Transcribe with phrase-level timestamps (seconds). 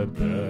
[0.00, 0.40] Duftrebellen.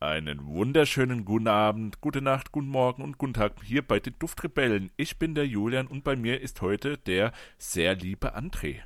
[0.00, 4.90] Einen wunderschönen guten Abend, gute Nacht, guten Morgen und guten Tag hier bei den Duftrebellen.
[4.96, 8.80] Ich bin der Julian und bei mir ist heute der sehr liebe André.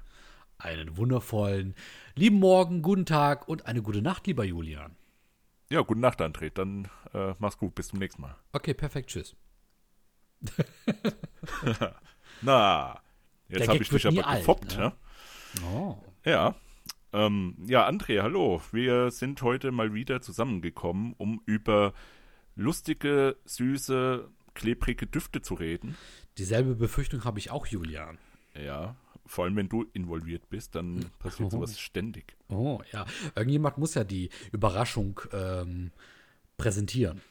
[0.58, 1.74] Einen wundervollen
[2.16, 4.96] lieben Morgen, guten Tag und eine gute Nacht, lieber Julian.
[5.70, 6.50] Ja, gute Nacht, André.
[6.52, 8.36] Dann äh, mach's gut, bis zum nächsten Mal.
[8.52, 9.36] Okay, perfekt, tschüss.
[12.42, 13.00] Na,
[13.48, 14.92] jetzt habe ich dich aber alt, gefoppt, ne?
[15.72, 15.96] Oh.
[16.24, 16.54] Ja.
[17.12, 18.60] Ähm, ja, André, hallo.
[18.72, 21.92] Wir sind heute mal wieder zusammengekommen, um über
[22.56, 25.96] lustige, süße, klebrige Düfte zu reden.
[26.38, 28.18] Dieselbe Befürchtung habe ich auch, Julian.
[28.54, 31.50] Ja, vor allem wenn du involviert bist, dann passiert oh.
[31.50, 32.36] sowas ständig.
[32.48, 33.06] Oh, ja.
[33.34, 35.92] Irgendjemand muss ja die Überraschung ähm,
[36.56, 37.22] präsentieren.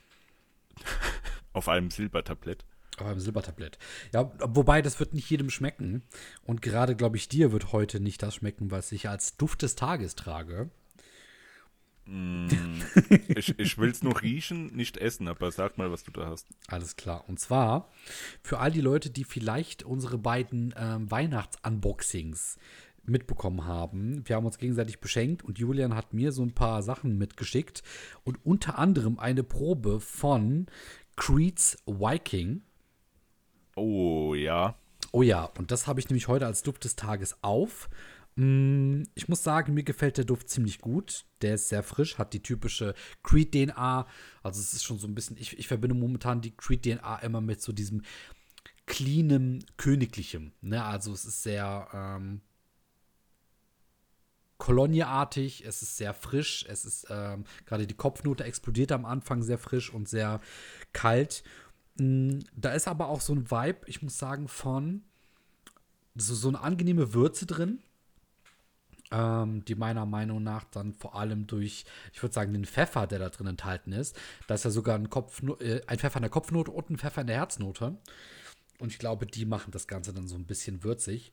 [1.54, 2.66] Auf einem Silbertablett.
[3.02, 3.78] Auf einem Silbertablett.
[4.14, 6.04] Ja, wobei, das wird nicht jedem schmecken.
[6.44, 9.76] Und gerade, glaube ich, dir wird heute nicht das schmecken, was ich als Duft des
[9.76, 10.70] Tages trage.
[12.05, 12.48] Mm,
[13.30, 16.48] ich ich will es nur riechen, nicht essen, aber sag mal, was du da hast.
[16.68, 17.24] Alles klar.
[17.27, 17.90] Und zwar
[18.41, 22.57] für all die Leute, die vielleicht unsere beiden ähm, Weihnachtsunboxings
[23.05, 24.28] mitbekommen haben.
[24.28, 27.84] Wir haben uns gegenseitig beschenkt und Julian hat mir so ein paar Sachen mitgeschickt
[28.24, 30.68] und unter anderem eine Probe von
[31.16, 32.62] Creed's Viking.
[33.76, 34.76] Oh ja.
[35.12, 37.90] Oh ja, und das habe ich nämlich heute als Duft des Tages auf.
[38.35, 41.26] Mm, ich muss sagen, mir gefällt der Duft ziemlich gut.
[41.41, 44.07] Der ist sehr frisch, hat die typische Creed-DNA.
[44.41, 47.62] Also es ist schon so ein bisschen, ich, ich verbinde momentan die Creed-DNA immer mit
[47.62, 48.01] so diesem
[48.85, 50.54] cleanem, königlichem.
[50.62, 50.84] Ne?
[50.84, 52.41] Also es ist sehr ähm,
[54.57, 59.57] kolonieartig, es ist sehr frisch, es ist ähm, gerade die Kopfnote explodiert am Anfang sehr
[59.57, 60.41] frisch und sehr
[60.91, 61.44] kalt.
[61.98, 65.03] Mm, da ist aber auch so ein Vibe, ich muss sagen, von
[66.16, 67.80] so, so eine angenehme Würze drin
[69.13, 73.19] ähm, die meiner Meinung nach dann vor allem durch, ich würde sagen, den Pfeffer, der
[73.19, 74.17] da drin enthalten ist.
[74.47, 77.22] Da ist ja sogar ein, Kopf, äh, ein Pfeffer in der Kopfnote und ein Pfeffer
[77.22, 77.97] in der Herznote.
[78.79, 81.31] Und ich glaube, die machen das Ganze dann so ein bisschen würzig.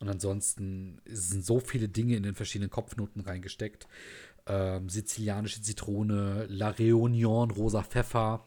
[0.00, 3.86] Und ansonsten sind so viele Dinge in den verschiedenen Kopfnoten reingesteckt.
[4.46, 8.44] Ähm, sizilianische Zitrone, La Reunion, rosa Pfeffer,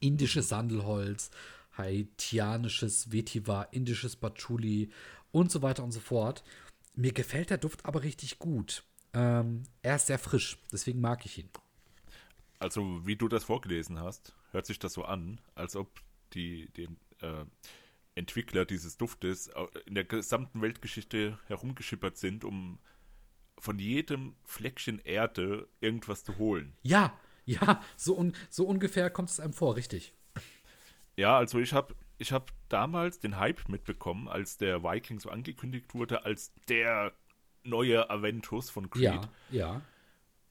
[0.00, 1.30] indisches Sandelholz,
[1.76, 4.90] haitianisches Vetiver, indisches Patchouli
[5.32, 6.44] und so weiter und so fort.
[6.94, 8.84] Mir gefällt der Duft aber richtig gut.
[9.12, 11.48] Ähm, er ist sehr frisch, deswegen mag ich ihn.
[12.58, 16.00] Also, wie du das vorgelesen hast, hört sich das so an, als ob
[16.32, 16.88] die, die
[17.20, 17.44] äh,
[18.14, 19.50] Entwickler dieses Duftes
[19.84, 22.78] in der gesamten Weltgeschichte herumgeschippert sind, um
[23.58, 26.74] von jedem Fleckchen Erde irgendwas zu holen.
[26.82, 30.12] Ja, ja, so, un so ungefähr kommt es einem vor, richtig.
[31.16, 35.94] Ja, also ich habe ich habe damals den Hype mitbekommen, als der Viking so angekündigt
[35.94, 37.12] wurde, als der
[37.62, 39.02] neue Aventus von Creed.
[39.02, 39.82] Ja, ja.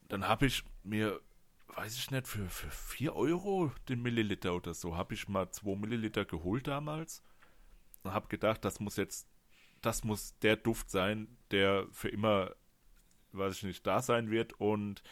[0.08, 1.20] Dann habe ich mir,
[1.68, 5.76] weiß ich nicht, für, für 4 Euro den Milliliter oder so, habe ich mal 2
[5.76, 7.22] Milliliter geholt damals
[8.04, 9.26] und habe gedacht, das muss jetzt,
[9.82, 12.54] das muss der Duft sein, der für immer,
[13.32, 15.02] weiß ich nicht, da sein wird und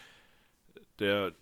[1.00, 1.34] der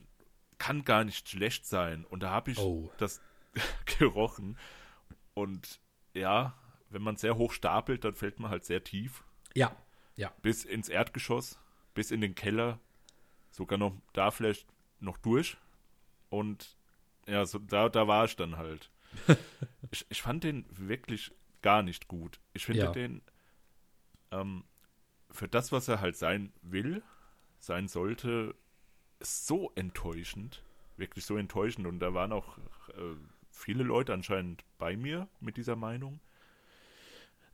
[0.62, 2.04] kann gar nicht schlecht sein.
[2.04, 2.88] Und da habe ich oh.
[2.96, 3.20] das
[3.98, 4.56] gerochen
[5.34, 5.80] und
[6.14, 6.54] ja,
[6.88, 9.24] wenn man sehr hoch stapelt, dann fällt man halt sehr tief.
[9.54, 9.74] Ja,
[10.14, 10.32] ja.
[10.40, 11.58] Bis ins Erdgeschoss,
[11.94, 12.78] bis in den Keller,
[13.50, 14.68] sogar noch da vielleicht
[15.00, 15.56] noch durch.
[16.28, 16.76] Und
[17.26, 18.88] ja, so, da, da war ich dann halt.
[19.90, 22.38] ich, ich fand den wirklich gar nicht gut.
[22.52, 22.92] Ich finde ja.
[22.92, 23.20] den
[24.30, 24.62] ähm,
[25.32, 27.02] für das, was er halt sein will,
[27.58, 28.54] sein sollte,
[29.22, 30.62] so enttäuschend.
[30.96, 31.86] Wirklich so enttäuschend.
[31.86, 33.16] Und da waren auch äh,
[33.50, 36.20] viele Leute anscheinend bei mir mit dieser Meinung.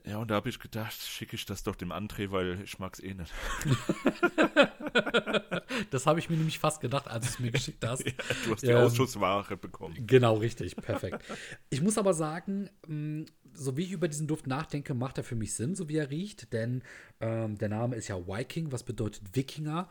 [0.04, 2.94] Ja, und da habe ich gedacht, schicke ich das doch dem André, weil ich mag
[2.94, 3.32] es eh nicht.
[5.90, 8.04] das habe ich mir nämlich fast gedacht, als du es mir geschickt hast.
[8.06, 8.12] ja,
[8.46, 9.94] du hast die ähm, Ausschussware bekommen.
[10.06, 11.22] Genau, richtig, perfekt.
[11.70, 15.34] Ich muss aber sagen, mm, so wie ich über diesen Duft nachdenke, macht er für
[15.34, 16.82] mich Sinn, so wie er riecht, denn
[17.20, 19.88] ähm, der Name ist ja Viking, was bedeutet Wikinger.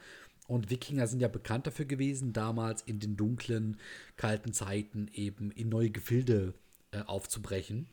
[0.48, 3.78] Und Wikinger sind ja bekannt dafür gewesen, damals in den dunklen,
[4.16, 6.54] kalten Zeiten eben in neue Gefilde
[6.92, 7.88] äh, aufzubrechen.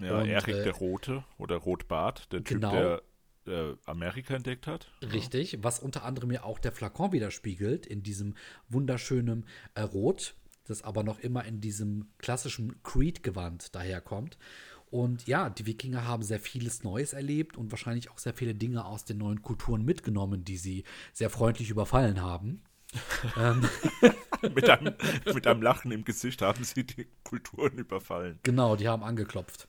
[0.00, 3.02] Ja, und, Erik äh, der Rote oder Rotbart, der genau, Typ,
[3.46, 4.90] der äh, Amerika entdeckt hat.
[5.02, 8.34] Richtig, was unter anderem ja auch der Flakon widerspiegelt, in diesem
[8.68, 10.34] wunderschönen äh, Rot,
[10.64, 14.38] das aber noch immer in diesem klassischen Creed-Gewand daherkommt.
[14.90, 18.84] Und ja, die Wikinger haben sehr vieles Neues erlebt und wahrscheinlich auch sehr viele Dinge
[18.84, 22.62] aus den neuen Kulturen mitgenommen, die sie sehr freundlich überfallen haben.
[23.36, 23.68] ähm,
[24.54, 24.94] mit, einem,
[25.32, 28.40] mit einem Lachen im Gesicht haben sie die Kulturen überfallen.
[28.42, 29.68] Genau, die haben angeklopft.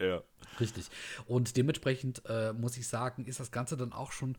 [0.00, 0.22] Ja.
[0.58, 0.88] Richtig.
[1.26, 4.36] Und dementsprechend äh, muss ich sagen, ist das Ganze dann auch schon.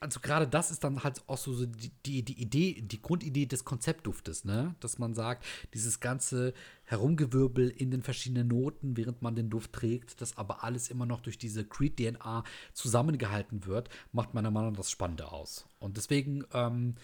[0.00, 3.64] Also gerade das ist dann halt auch so die, die, die Idee, die Grundidee des
[3.64, 4.74] Konzeptduftes, ne?
[4.80, 5.44] Dass man sagt,
[5.74, 6.54] dieses ganze
[6.84, 11.20] Herumgewirbel in den verschiedenen Noten, während man den Duft trägt, das aber alles immer noch
[11.20, 15.66] durch diese Creed-DNA zusammengehalten wird, macht meiner Meinung nach das Spannende aus.
[15.78, 16.96] Und deswegen ähm,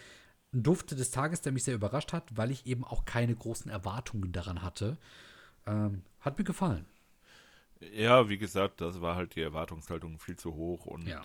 [0.53, 3.71] ein Duft des Tages, der mich sehr überrascht hat, weil ich eben auch keine großen
[3.71, 4.99] Erwartungen daran hatte.
[5.67, 6.87] Ähm, hat mir gefallen.
[7.95, 11.25] Ja, wie gesagt, das war halt die Erwartungshaltung viel zu hoch und Ja.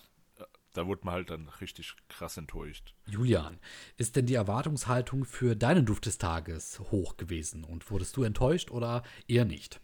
[0.77, 2.93] Da wurde man halt dann richtig krass enttäuscht.
[3.07, 3.59] Julian,
[3.97, 8.71] ist denn die Erwartungshaltung für deinen Duft des Tages hoch gewesen und wurdest du enttäuscht
[8.71, 9.81] oder eher nicht?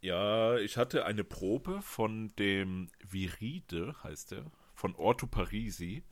[0.00, 6.04] Ja, ich hatte eine Probe von dem Viride, heißt der, von Orto Parisi.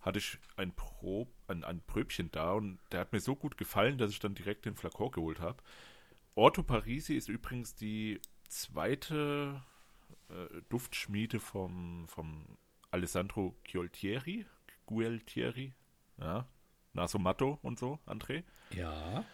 [0.00, 3.98] Hatte ich ein, Prob, ein, ein Pröbchen da und der hat mir so gut gefallen,
[3.98, 5.62] dass ich dann direkt den Flakon geholt habe.
[6.34, 9.62] Orto Parisi ist übrigens die zweite
[10.28, 12.58] äh, Duftschmiede vom, vom
[12.90, 14.46] Alessandro Gualtieri.
[14.86, 15.74] Gualtieri,
[16.18, 16.48] ja.
[16.92, 18.44] Naso Matto und so, André.
[18.70, 19.24] Ja.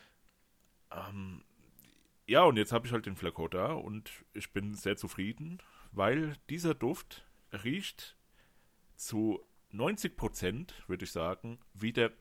[2.27, 5.59] Ja, und jetzt habe ich halt den Flakon da und ich bin sehr zufrieden,
[5.93, 7.25] weil dieser Duft
[7.65, 8.17] riecht
[8.97, 9.41] zu
[9.71, 12.13] 90 Prozent, würde ich sagen, wie der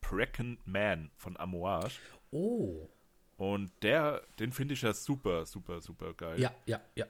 [0.00, 1.98] Pregnant Man von Amouage.
[2.30, 2.88] Oh.
[3.36, 6.40] Und der, den finde ich ja super, super, super geil.
[6.40, 7.06] Ja, ja, ja.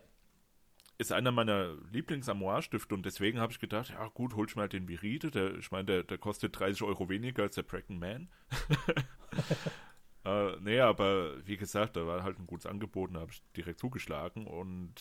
[1.01, 4.87] Ist einer meiner Lieblings-Amouage-Stifte und deswegen habe ich gedacht, ja gut, hol ich mal den
[4.87, 5.31] Viride.
[5.31, 8.29] Der, ich meine, der, der kostet 30 Euro weniger als der Pregnant Man.
[10.23, 13.43] Äh, nee, aber wie gesagt, da war halt ein gutes Angebot und da habe ich
[13.57, 14.47] direkt zugeschlagen.
[14.47, 14.93] Und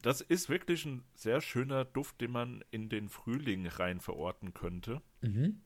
[0.00, 5.02] das ist wirklich ein sehr schöner Duft, den man in den Frühling rein verorten könnte.
[5.22, 5.60] Mhm.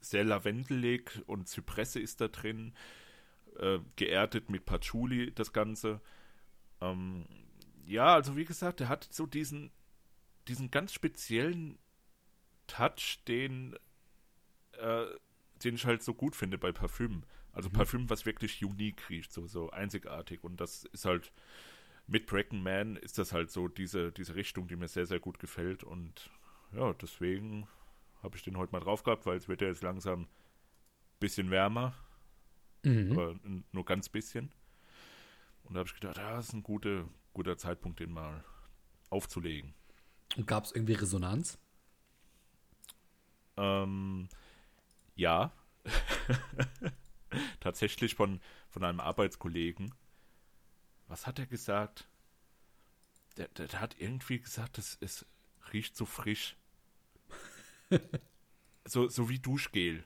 [0.00, 2.72] Sehr lavendelig und Zypresse ist da drin.
[3.58, 6.00] Äh, geerdet mit Patchouli das Ganze.
[6.80, 7.26] Ähm,
[7.86, 9.70] ja, also wie gesagt, der hat so diesen,
[10.48, 11.78] diesen ganz speziellen
[12.66, 13.76] Touch, den,
[14.72, 15.06] äh,
[15.62, 17.24] den ich halt so gut finde bei Parfüm.
[17.52, 20.42] Also Parfüm, was wirklich unique riecht, so, so einzigartig.
[20.42, 21.32] Und das ist halt,
[22.06, 25.38] mit Brecken Man ist das halt so diese, diese Richtung, die mir sehr, sehr gut
[25.38, 25.84] gefällt.
[25.84, 26.30] Und
[26.72, 27.68] ja, deswegen
[28.22, 30.28] habe ich den heute mal drauf gehabt, weil es wird ja jetzt langsam ein
[31.20, 31.94] bisschen wärmer,
[32.84, 33.12] Mhm.
[33.12, 33.36] aber
[33.70, 34.50] nur ganz bisschen.
[35.64, 38.44] Und da habe ich gedacht, ja, das ist ein guter, guter Zeitpunkt, den mal
[39.10, 39.74] aufzulegen.
[40.36, 41.58] Und gab es irgendwie Resonanz?
[43.56, 44.28] Ähm,
[45.14, 45.52] ja.
[47.60, 49.94] Tatsächlich von, von einem Arbeitskollegen.
[51.08, 52.08] Was hat er gesagt?
[53.36, 55.26] Der, der, der hat irgendwie gesagt, es, es
[55.72, 56.56] riecht so frisch.
[58.84, 60.04] so, so wie Duschgel.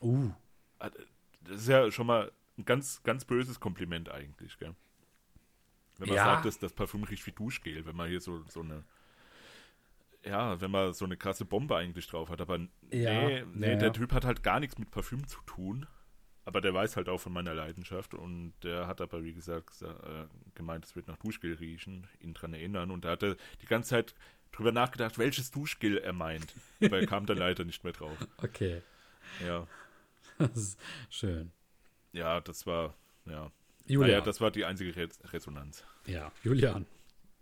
[0.00, 0.32] Uh.
[0.78, 4.74] Das ist ja schon mal ein ganz, ganz böses Kompliment eigentlich, gell?
[5.98, 6.24] Wenn man Ja.
[6.24, 8.84] sagt, dass das Parfüm riecht wie Duschgel, wenn man hier so, so eine
[10.24, 12.58] ja, wenn man so eine krasse Bombe eigentlich drauf hat, aber
[12.90, 13.92] Ja, nee, nee ja, der.
[13.92, 15.86] Typ hat halt gar nichts mit Parfüm zu tun,
[16.44, 20.24] aber der weiß halt auch von meiner Leidenschaft und der hat aber, wie gesagt, gesa-
[20.24, 23.66] äh, gemeint, es wird nach Duschgel riechen, ihn dran erinnern und da hat er die
[23.66, 24.14] ganze Zeit
[24.50, 26.52] drüber nachgedacht, welches Duschgel er meint,
[26.82, 28.18] aber er kam dann leider nicht mehr drauf.
[28.38, 28.82] Okay.
[29.46, 29.66] Ja,
[30.38, 31.52] Das ist schön.
[32.12, 32.94] ja, das war,
[33.26, 33.50] ja,
[33.86, 34.10] Julian.
[34.10, 35.84] naja, das war die einzige Re Resonanz.
[36.06, 36.86] ja, Julian.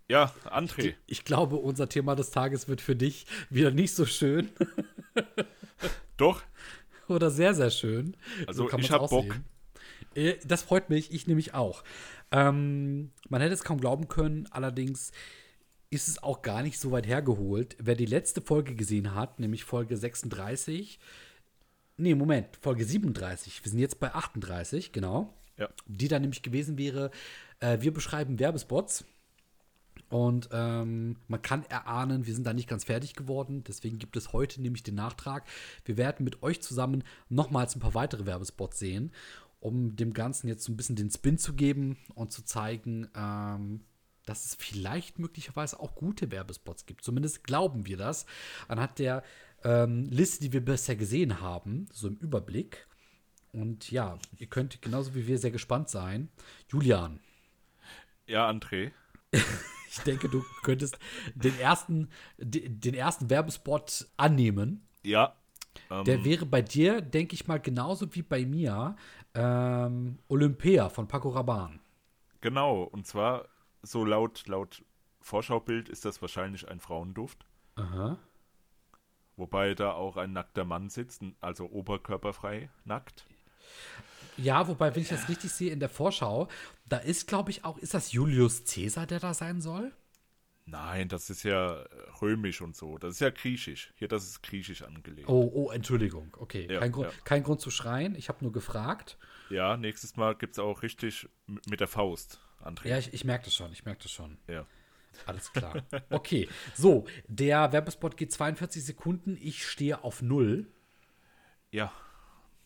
[0.07, 4.49] Ja, André, Ich glaube, unser Thema des Tages wird für dich wieder nicht so schön
[6.17, 6.43] doch,
[7.07, 8.15] oder sehr, sehr schön.
[8.47, 9.35] Also, kann ich man's hab Bock.
[10.13, 11.83] Äh, Das freut mich, ich nämlich auch.
[12.31, 15.11] Ähm, man hätte es kaum glauben können, allerdings
[15.89, 17.75] ist es auch gar nicht so weit hergeholt.
[17.79, 20.99] Wer die letzte Folge gesehen hat, nämlich Folge 36,
[21.97, 26.77] nee, Moment, Folge 37, wir sind jetzt bei 38, genau, ja, die dann nämlich gewesen
[26.77, 27.11] wäre,
[27.59, 29.05] äh, wir beschreiben Werbespots.
[30.09, 33.63] Und ähm, man kann erahnen, wir sind da nicht ganz fertig geworden.
[33.67, 35.45] Deswegen gibt es heute nämlich den Nachtrag.
[35.83, 39.11] Wir werden mit euch zusammen nochmals ein paar weitere Werbespots sehen,
[39.59, 43.81] um dem Ganzen jetzt so ein bisschen den Spin zu geben und zu zeigen, ähm,
[44.25, 47.03] dass es vielleicht möglicherweise auch gute Werbespots gibt.
[47.03, 48.25] Zumindest glauben wir das.
[48.67, 49.23] Anhand der
[49.63, 52.87] ähm, Liste, die wir bisher gesehen haben, so im Überblick.
[53.55, 56.29] Und ja, ihr könnt genauso wie wir sehr gespannt sein.
[56.69, 57.19] Julian,
[58.27, 58.91] ja, André,
[59.89, 60.97] ich denke, du könntest
[61.35, 64.85] den ersten, de- den ersten Werbespot annehmen.
[65.03, 65.35] ja,
[65.89, 68.95] ähm, Der wäre bei dir, denke ich mal, genauso wie bei mir
[69.35, 71.79] ähm, Olympia von Paco Rabanne.
[72.41, 73.47] Genau, und zwar
[73.83, 74.83] so laut, laut
[75.21, 77.45] Vorschaubild ist das wahrscheinlich ein Frauenduft.
[77.75, 78.17] Aha.
[79.37, 83.25] Wobei da auch ein nackter Mann sitzt, also oberkörperfrei nackt.
[84.37, 86.49] Ja, wobei, wenn ich das richtig sehe in der Vorschau,
[86.87, 89.93] da ist, glaube ich, auch, ist das Julius Caesar, der da sein soll?
[90.67, 91.85] Nein, das ist ja
[92.21, 92.97] römisch und so.
[92.97, 93.93] Das ist ja griechisch.
[93.97, 95.29] Hier, das ist griechisch angelegt.
[95.29, 96.35] Oh, oh, Entschuldigung.
[96.39, 97.13] Okay, ja, kein, Grund, ja.
[97.23, 98.15] kein Grund zu schreien.
[98.15, 99.17] Ich habe nur gefragt.
[99.51, 101.29] Ja, nächstes Mal gibt es auch richtig
[101.69, 102.87] mit der Faust, André.
[102.87, 103.71] Ja, ich, ich merke das schon.
[103.73, 104.39] Ich merke das schon.
[104.47, 104.65] Ja.
[105.27, 105.83] Alles klar.
[106.09, 109.37] Okay, so, der Werbespot geht 42 Sekunden.
[109.39, 110.67] Ich stehe auf null.
[111.71, 111.93] Ja,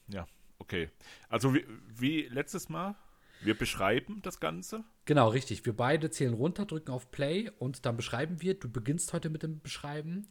[0.08, 0.26] ja,
[0.70, 0.90] okay.
[1.30, 1.66] Also wie,
[1.98, 2.96] wie letztes Mal,
[3.42, 4.84] wir beschreiben das Ganze.
[5.06, 5.66] Genau, richtig.
[5.66, 8.54] Wir beide zählen runter, drücken auf Play und dann beschreiben wir.
[8.54, 10.28] Du beginnst heute mit dem Beschreiben.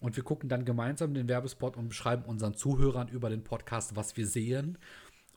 [0.00, 4.16] Und wir gucken dann gemeinsam den Werbespot und beschreiben unseren Zuhörern über den Podcast, was
[4.16, 4.78] wir sehen.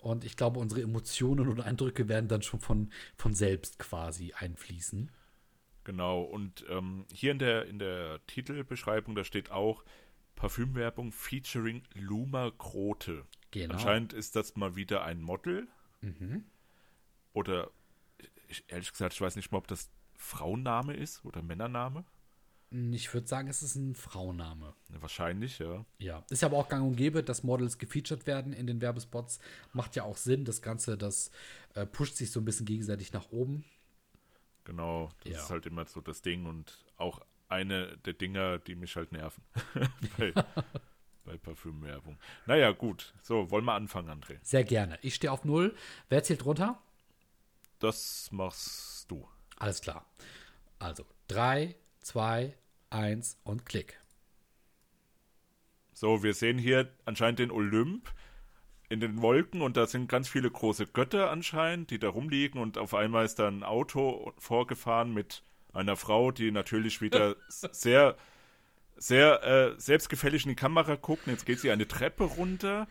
[0.02, 5.10] Und ich glaube, unsere Emotionen und Eindrücke werden dann schon von, von selbst quasi einfließen.
[5.84, 9.84] Genau, und ähm, hier in der, in der Titelbeschreibung, da steht auch
[10.42, 13.28] Parfümwerbung featuring Luma Grote.
[13.52, 13.76] Genau.
[13.76, 15.68] Anscheinend ist das mal wieder ein Model.
[16.02, 16.46] Mhm.
[17.34, 17.70] Oder,
[18.48, 22.06] ich, ehrlich gesagt, ich weiß nicht mal, ob das Frauenname ist oder Männername.
[22.72, 24.74] Ich würde sagen, es ist ein Frauenname.
[24.90, 25.86] Wahrscheinlich, ja.
[26.00, 29.40] Ja, ist ja aber auch gang und gäbe, dass Models gefeatured werden in den Werbespots.
[29.74, 30.44] Macht ja auch Sinn.
[30.44, 31.30] Das Ganze, das
[31.76, 33.64] äh, pusht sich so ein bisschen gegenseitig nach oben.
[34.64, 35.40] Genau, das ja.
[35.40, 37.22] ist halt immer so das Ding und auch
[37.52, 39.44] eine der Dinger, die mich halt nerven.
[40.18, 40.34] bei,
[41.26, 42.18] bei Parfümwerbung.
[42.46, 43.14] Naja, gut.
[43.22, 44.38] So, wollen wir anfangen, André?
[44.42, 44.98] Sehr gerne.
[45.02, 45.76] Ich stehe auf Null.
[46.10, 46.82] Wer zählt runter?
[47.80, 49.28] Das machst du.
[49.58, 50.06] Alles klar.
[50.80, 52.56] Also, drei, zwei,
[52.90, 54.00] eins und Klick.
[55.94, 58.12] So, wir sehen hier anscheinend den Olymp
[58.90, 62.78] in den Wolken und da sind ganz viele große Götter anscheinend, die da rumliegen und
[62.78, 65.44] auf einmal ist da ein Auto vorgefahren mit
[65.74, 68.16] einer Frau, die natürlich wieder sehr,
[68.96, 71.28] sehr äh, selbstgefällig in die Kamera guckt.
[71.28, 72.88] Und jetzt geht sie eine Treppe runter,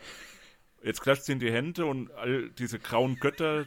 [0.82, 3.66] jetzt klatscht sie in die Hände und all diese grauen Götter,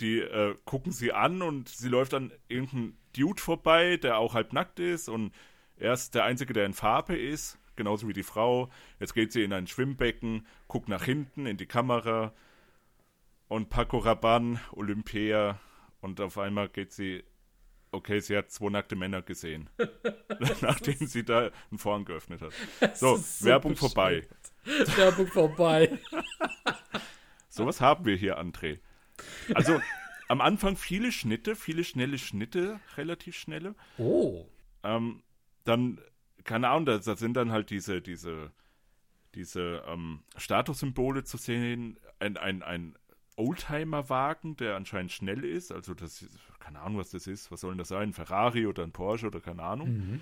[0.00, 4.52] die äh, gucken sie an und sie läuft an irgendeinem Dude vorbei, der auch halb
[4.52, 5.32] nackt ist und
[5.78, 8.70] er ist der Einzige, der in Farbe ist genauso wie die Frau.
[8.98, 12.32] Jetzt geht sie in ein Schwimmbecken, guckt nach hinten in die Kamera
[13.48, 15.60] und Paco Rabanne, Olympia
[16.00, 17.22] und auf einmal geht sie,
[17.96, 19.68] okay, sie hat zwei nackte Männer gesehen,
[20.60, 22.96] nachdem sie da einen Vorhang geöffnet hat.
[22.96, 24.26] So, so Werbung vorbei.
[24.96, 25.98] Werbung vorbei.
[27.48, 28.78] Sowas haben wir hier, André.
[29.54, 29.80] Also
[30.28, 33.74] am Anfang viele Schnitte, viele schnelle Schnitte, relativ schnelle.
[33.96, 34.46] Oh.
[34.82, 35.22] Ähm,
[35.64, 36.00] dann
[36.46, 38.52] keine Ahnung, da, da, sind dann halt diese, diese,
[39.34, 41.98] diese ähm, Statussymbole zu sehen.
[42.18, 42.96] Ein, ein, ein
[43.36, 45.72] Oldtimer-Wagen, der anscheinend schnell ist.
[45.72, 47.50] Also das ist, keine Ahnung, was das ist.
[47.50, 48.08] Was soll denn das sein?
[48.08, 49.88] Ein Ferrari oder ein Porsche oder keine Ahnung.
[49.88, 50.20] Mhm.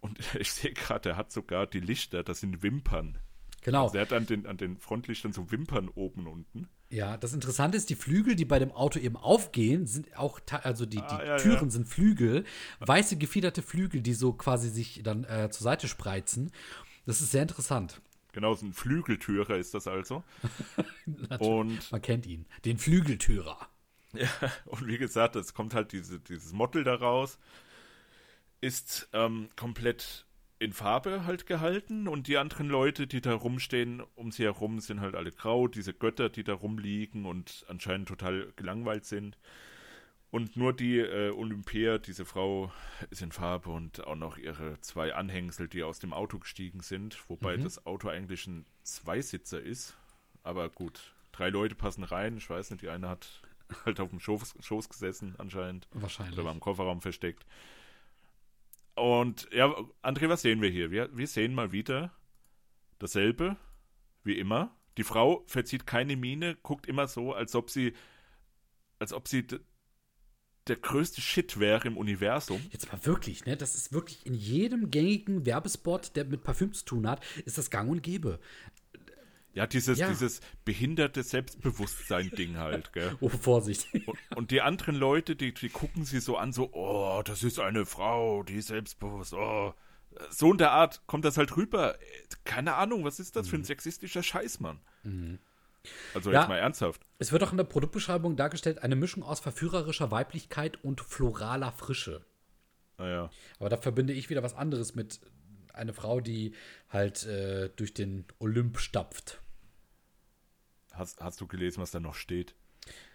[0.00, 3.18] Und ich sehe gerade, der hat sogar die Lichter, das sind Wimpern.
[3.62, 3.84] Genau.
[3.84, 6.68] Also er hat an den, an den Frontlichtern so Wimpern oben und unten.
[6.90, 10.84] Ja, das Interessante ist, die Flügel, die bei dem Auto eben aufgehen, sind auch, also
[10.84, 11.70] die, die ah, ja, Türen ja.
[11.70, 12.44] sind Flügel,
[12.80, 16.50] weiße gefiederte Flügel, die so quasi sich dann äh, zur Seite spreizen.
[17.06, 18.02] Das ist sehr interessant.
[18.32, 20.24] Genau, so ein Flügeltürer ist das also.
[21.38, 23.68] und man kennt ihn, den Flügeltürer.
[24.14, 24.28] Ja,
[24.66, 27.38] und wie gesagt, es kommt halt diese, dieses Model daraus,
[28.60, 30.26] ist ähm, komplett
[30.58, 35.00] in Farbe halt gehalten und die anderen Leute, die da rumstehen, um sie herum, sind
[35.00, 39.36] halt alle grau, diese Götter, die da rumliegen und anscheinend total gelangweilt sind.
[40.32, 42.72] Und nur die äh, Olympia, diese Frau,
[43.10, 47.28] ist in Farbe und auch noch ihre zwei Anhängsel, die aus dem Auto gestiegen sind,
[47.28, 47.64] wobei mhm.
[47.64, 49.94] das Auto eigentlich ein Zweisitzer ist.
[50.42, 52.38] Aber gut, drei Leute passen rein.
[52.38, 53.42] Ich weiß nicht, die eine hat
[53.84, 55.86] halt auf dem Schoß, Schoß gesessen anscheinend.
[55.92, 56.38] Wahrscheinlich.
[56.38, 57.44] Oder war im Kofferraum versteckt.
[58.94, 59.66] Und ja,
[60.02, 60.90] André, was sehen wir hier?
[60.90, 62.10] Wir, wir sehen mal wieder
[62.98, 63.58] dasselbe,
[64.24, 64.74] wie immer.
[64.96, 67.92] Die Frau verzieht keine Miene, guckt immer so, als ob sie,
[68.98, 69.46] als ob sie
[70.68, 72.60] der größte Shit wäre im Universum.
[72.70, 73.56] Jetzt mal wirklich, ne?
[73.56, 77.70] Das ist wirklich in jedem gängigen Werbespot, der mit Parfüm zu tun hat, ist das
[77.70, 78.38] gang und gäbe.
[79.54, 80.08] Ja, dieses, ja.
[80.08, 83.16] dieses behinderte Selbstbewusstsein-Ding halt, gell?
[83.20, 83.86] Oh, Vorsicht.
[84.06, 87.60] Und, und, die anderen Leute, die, die gucken sie so an, so, oh, das ist
[87.60, 89.74] eine Frau, die ist selbstbewusst, oh.
[90.30, 91.98] So in der Art kommt das halt rüber.
[92.44, 93.50] Keine Ahnung, was ist das mhm.
[93.50, 93.66] für ein mhm.
[93.66, 94.80] sexistischer Scheiß, Mann?
[95.02, 95.38] Mhm.
[96.14, 97.02] Also ja, jetzt mal ernsthaft.
[97.18, 102.24] Es wird auch in der Produktbeschreibung dargestellt, eine Mischung aus verführerischer Weiblichkeit und floraler Frische.
[102.98, 105.20] Ah, Aber da verbinde ich wieder was anderes mit
[105.72, 106.54] einer Frau, die
[106.88, 109.40] halt äh, durch den Olymp stapft.
[110.92, 112.54] Hast, hast du gelesen, was da noch steht?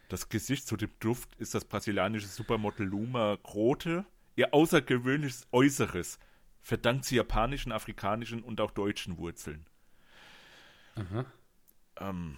[0.09, 4.05] Das Gesicht zu dem Duft ist das brasilianische Supermodel Luma Grote.
[4.35, 6.19] Ihr außergewöhnliches Äußeres
[6.61, 9.65] verdankt sie japanischen, afrikanischen und auch deutschen Wurzeln.
[10.95, 11.25] Aha.
[11.99, 12.37] Ähm,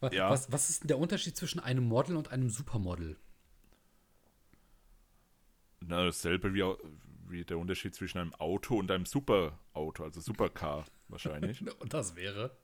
[0.00, 0.30] Was, Ja.
[0.30, 3.16] was, was ist denn der Unterschied zwischen einem Model und einem Supermodel?
[5.80, 6.62] na, dasselbe wie,
[7.28, 11.60] wie der Unterschied zwischen einem Auto und einem Superauto, also Supercar wahrscheinlich.
[11.80, 12.56] Und das wäre?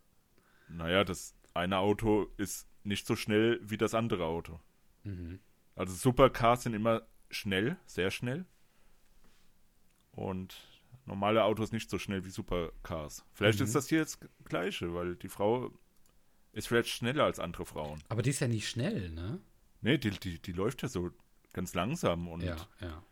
[0.69, 4.61] naja, das eine Auto ist nicht so schnell wie das andere Auto.
[5.75, 8.45] Also Supercars sind immer schnell, sehr schnell.
[10.13, 10.55] Und
[11.07, 13.25] normale Autos nicht so schnell wie Supercars.
[13.33, 15.73] Vielleicht ist das hier das Gleiche, weil die Frau
[16.59, 18.03] ist vielleicht schneller als andere Frauen.
[18.09, 19.41] Aber die ist ja nicht schnell, ne?
[19.81, 21.11] Nee, die, die, die läuft ja so
[21.53, 23.03] ganz langsam und Ja, ja.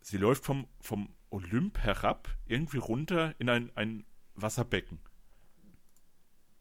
[0.00, 4.04] sie läuft vom, vom Olymp herab irgendwie runter in ein, ein
[4.34, 5.00] Wasserbecken.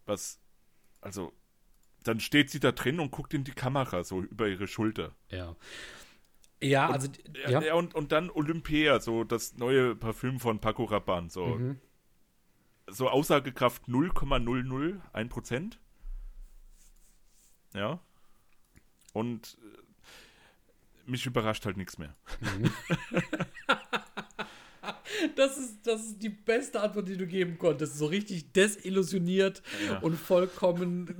[0.05, 0.39] Was,
[1.01, 1.33] also,
[2.03, 5.15] dann steht sie da drin und guckt in die Kamera, so über ihre Schulter.
[5.29, 5.55] Ja.
[6.61, 7.09] Ja, also,
[7.43, 7.61] Ja, ja.
[7.61, 11.79] ja, und, und dann Olympia, so das neue Parfüm von Paco Rabanne, so, Mhm.
[12.87, 15.79] so Aussagekraft 0,001 Prozent.
[17.73, 17.99] Ja.
[19.13, 22.15] Und äh, mich überrascht halt nichts mehr.
[25.35, 27.97] Das ist, das ist die beste Antwort, die du geben konntest.
[27.97, 29.99] So richtig desillusioniert Ja.
[29.99, 31.15] und vollkommen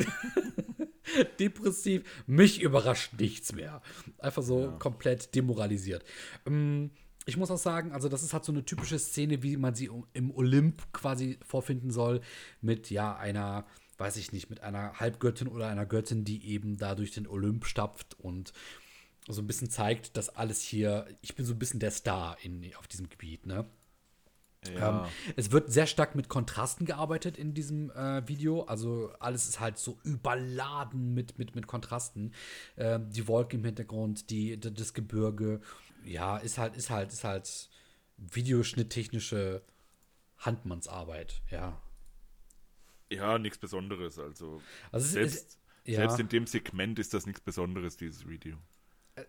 [1.39, 2.03] depressiv.
[2.27, 3.81] Mich überrascht nichts mehr.
[4.19, 6.03] Einfach so komplett demoralisiert.
[6.45, 6.91] Ähm,
[7.25, 9.89] Ich muss auch sagen, also das ist halt so eine typische Szene, wie man sie
[10.13, 12.21] im Olymp quasi vorfinden soll,
[12.61, 13.65] mit ja einer,
[13.97, 17.65] weiß ich nicht, mit einer Halbgöttin oder einer Göttin, die eben da durch den Olymp
[17.65, 18.53] stapft und
[19.27, 22.63] so ein bisschen zeigt, dass alles hier, ich bin so ein bisschen der Star in,
[22.77, 23.65] auf diesem Gebiet, ne?
[24.73, 25.05] Ja.
[25.05, 28.63] Ähm, es wird sehr stark mit Kontrasten gearbeitet in diesem äh, Video.
[28.63, 32.33] Also alles ist halt so überladen mit, mit, mit Kontrasten.
[32.75, 35.61] Ähm, die Wolken im Hintergrund, die, das Gebirge.
[36.03, 37.69] Ja, ist halt, ist halt, ist halt
[38.17, 39.61] videoschnitttechnische
[40.37, 41.79] Handmannsarbeit, ja.
[43.11, 44.19] Ja, nichts Besonderes.
[44.19, 44.61] Also,
[44.91, 45.97] Also selbst, ist, ja.
[45.97, 48.57] selbst in dem Segment ist das nichts Besonderes, dieses Video.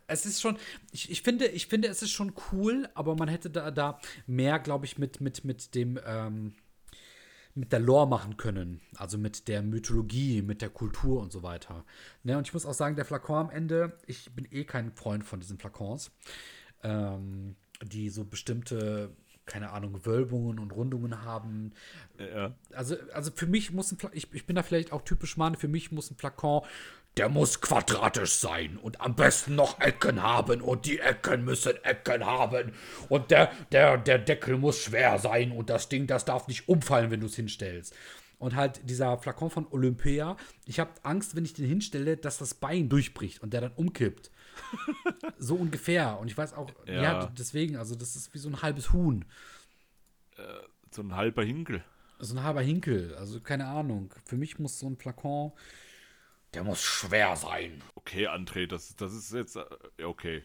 [0.06, 0.58] es ist schon,
[0.92, 4.58] ich, ich, finde, ich finde, es ist schon cool, aber man hätte da, da mehr,
[4.58, 6.54] glaube ich, mit, mit, mit dem, ähm,
[7.54, 8.80] mit der Lore machen können.
[8.96, 11.84] Also mit der Mythologie, mit der Kultur und so weiter.
[12.22, 15.24] Ne, und ich muss auch sagen, der Flakon am Ende, ich bin eh kein Freund
[15.24, 16.10] von diesen Flakons,
[16.82, 19.16] ähm, die so bestimmte,
[19.48, 21.72] keine Ahnung, Wölbungen und Rundungen haben
[22.18, 22.52] Ja.
[22.72, 25.56] also, also für mich muss ein Fla ich, ich bin da vielleicht auch typisch Mann,
[25.56, 26.62] für mich muss ein Flakon,
[27.16, 32.24] der muss quadratisch sein und am besten noch Ecken haben und die Ecken müssen Ecken
[32.24, 32.72] haben
[33.08, 37.10] und der, der, der Deckel muss schwer sein und das Ding, das darf nicht umfallen,
[37.10, 37.94] wenn du es hinstellst.
[38.38, 42.54] Und halt dieser Flakon von Olympia, ich habe Angst, wenn ich den hinstelle, dass das
[42.54, 44.30] Bein durchbricht und der dann umkippt.
[45.38, 46.18] so ungefähr.
[46.18, 47.02] Und ich weiß auch, ja.
[47.02, 47.26] Ja.
[47.38, 49.24] deswegen, also das ist wie so ein halbes Huhn.
[50.90, 51.82] So ein halber Hinkel.
[52.20, 54.12] So ein halber Hinkel, also keine Ahnung.
[54.24, 55.52] Für mich muss so ein Flakon,
[56.54, 57.82] der muss schwer sein.
[57.94, 59.56] Okay, André, das, das ist jetzt.
[59.56, 59.64] äh,
[60.00, 60.44] ja, Okay.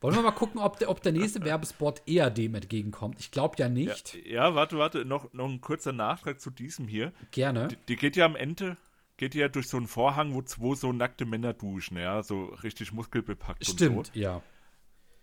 [0.00, 3.16] Wollen wir mal gucken, ob der, ob der nächste Werbespot eher dem entgegenkommt?
[3.18, 4.14] Ich glaube ja Ja, nicht.
[4.24, 7.12] ja, warte, warte, noch, noch ein kurzer Nachtrag zu diesem hier.
[7.32, 7.66] Gerne.
[7.66, 8.76] Die, die geht ja am Ende,
[9.18, 12.92] geht ja durch so einen Vorhang, wo zwei so nackte Männer duschen, ja, so richtig
[12.92, 14.12] muskelbepackt Stimmt, und so.
[14.14, 14.42] ja.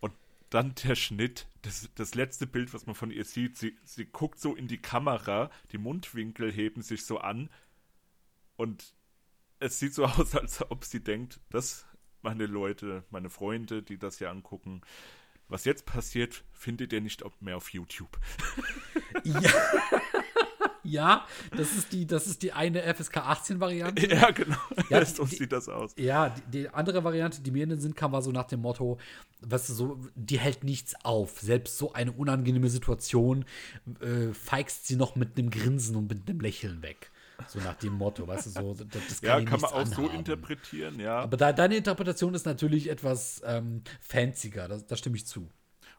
[0.01, 0.13] Und
[0.51, 4.39] dann der Schnitt, das, das letzte Bild, was man von ihr sieht, sie, sie guckt
[4.39, 7.49] so in die Kamera, die Mundwinkel heben sich so an
[8.58, 8.93] und
[9.60, 11.88] es sieht so aus, als ob sie denkt, das,
[12.21, 14.81] meine Leute, meine Freunde, die das hier angucken,
[15.47, 18.19] was jetzt passiert, findet ihr nicht mehr auf YouTube.
[19.23, 19.41] Ja.
[20.86, 21.26] ja,
[21.58, 24.08] das ist die, das ist die eine FSK 18 Variante.
[24.08, 24.58] ja, genau.
[24.89, 25.93] Ja, so die- sieht das aus.
[25.98, 28.62] Ja, die, die andere Variante, die mir in den Sinn kam, war so nach dem
[28.62, 28.98] Motto,
[29.41, 31.39] weißt du, so, die hält nichts auf.
[31.39, 33.45] Selbst so eine unangenehme Situation
[34.02, 37.12] äh, feigst sie noch mit einem Grinsen und mit einem Lächeln weg.
[37.48, 40.19] So nach dem Motto, weißt du, so, das, kann Ja, kann man auch so anhaben.
[40.19, 41.19] interpretieren, ja.
[41.19, 45.50] Aber da, deine Interpretation ist natürlich etwas ähm, fancier, da, da stimme ich zu.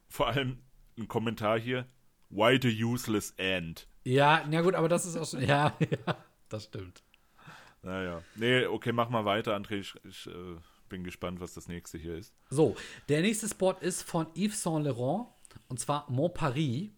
[0.08, 0.58] Vor allem
[0.98, 1.84] ein Kommentar hier.
[2.30, 3.86] Why the useless end?
[4.06, 6.16] Ja, na gut, aber das ist auch schon, ja, ja,
[6.48, 7.02] das stimmt.
[7.82, 8.22] Naja.
[8.36, 9.80] Nee, okay, mach mal weiter, André.
[9.80, 10.56] Ich, ich äh,
[10.88, 12.32] bin gespannt, was das nächste hier ist.
[12.48, 12.76] So,
[13.08, 15.26] der nächste Spot ist von Yves Saint Laurent
[15.66, 16.90] und zwar Mont Paris.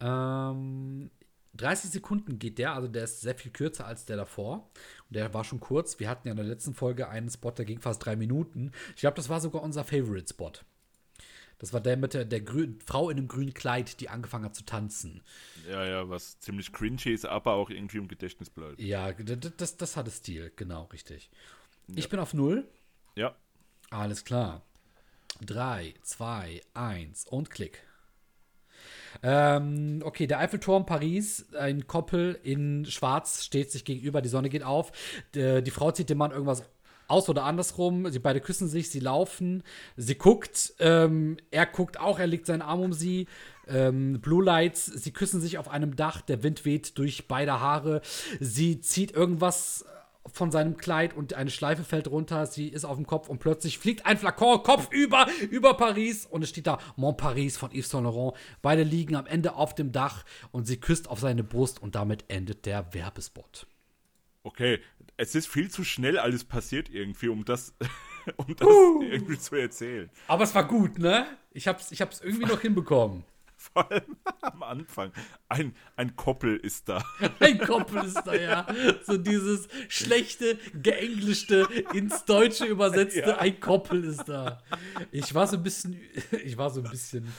[0.00, 1.10] Ähm,
[1.54, 4.70] 30 Sekunden geht der, also der ist sehr viel kürzer als der davor.
[5.08, 6.00] Und der war schon kurz.
[6.00, 8.72] Wir hatten ja in der letzten Folge einen Spot, der ging fast drei Minuten.
[8.94, 10.52] Ich glaube, das war sogar unser Favorite-Spot.
[11.62, 14.56] Das war der mit der, der grün, Frau in einem grünen Kleid, die angefangen hat
[14.56, 15.22] zu tanzen.
[15.70, 18.80] Ja, ja, was ziemlich cringy ist, aber auch irgendwie im Gedächtnis bleibt.
[18.80, 21.30] Ja, das, das hatte Stil, genau, richtig.
[21.94, 22.68] Ich bin auf Null.
[23.14, 23.36] Ja.
[23.90, 24.62] Alles klar.
[25.46, 27.84] 3, 2, 1 und Klick.
[29.22, 34.64] Ähm, okay, der Eiffelturm Paris, ein Koppel in Schwarz steht sich gegenüber, die Sonne geht
[34.64, 34.90] auf.
[35.36, 36.64] Die, die Frau zieht dem Mann irgendwas
[37.08, 38.10] aus oder andersrum.
[38.10, 39.62] Sie beide küssen sich, sie laufen,
[39.96, 43.26] sie guckt, ähm, er guckt auch, er legt seinen Arm um sie.
[43.68, 48.02] Ähm, Blue Lights, sie küssen sich auf einem Dach, der Wind weht durch beide Haare.
[48.40, 49.84] Sie zieht irgendwas
[50.30, 53.78] von seinem Kleid und eine Schleife fällt runter, sie ist auf dem Kopf und plötzlich
[53.78, 57.90] fliegt ein Flakon Kopf über, über Paris und es steht da Mont Paris von Yves
[57.90, 58.36] Saint Laurent.
[58.62, 62.24] Beide liegen am Ende auf dem Dach und sie küsst auf seine Brust und damit
[62.28, 63.66] endet der Werbespot.
[64.42, 64.80] Okay,
[65.16, 67.74] es ist viel zu schnell alles passiert irgendwie, um das,
[68.36, 69.02] um das uh.
[69.02, 70.10] irgendwie zu erzählen.
[70.28, 71.26] Aber es war gut, ne?
[71.52, 73.24] Ich hab's, ich hab's irgendwie noch hinbekommen.
[73.56, 75.12] Vor allem am Anfang.
[75.48, 77.04] Ein, ein Koppel ist da.
[77.38, 78.66] Ein Koppel ist da, ja.
[79.04, 83.38] So dieses schlechte, geenglischte, ins Deutsche übersetzte, ja.
[83.38, 84.60] ein Koppel ist da.
[85.12, 86.00] Ich war so ein bisschen,
[86.44, 87.32] ich war so ein bisschen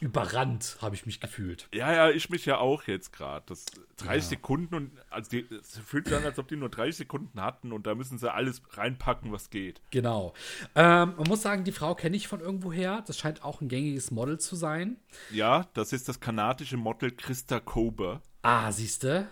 [0.00, 1.68] überrannt, habe ich mich gefühlt.
[1.72, 3.44] Ja, ja, ich mich ja auch jetzt gerade.
[3.46, 4.20] Das 30 ja.
[4.20, 7.72] Sekunden und also die, es fühlt sich an, als ob die nur 30 Sekunden hatten
[7.72, 9.80] und da müssen sie alles reinpacken, was geht.
[9.90, 10.34] Genau.
[10.74, 13.02] Ähm, man muss sagen, die Frau kenne ich von irgendwoher.
[13.06, 14.96] Das scheint auch ein gängiges Model zu sein.
[15.30, 18.22] Ja, das ist das kanadische Model Christa Kober.
[18.42, 19.28] Ah, siehst du?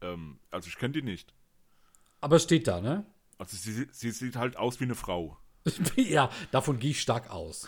[0.00, 1.34] Ähm, also ich kenne die nicht.
[2.20, 3.06] Aber es steht da, ne?
[3.38, 5.36] Also sie, sie sieht halt aus wie eine Frau.
[5.96, 7.66] ja, davon gehe ich stark aus.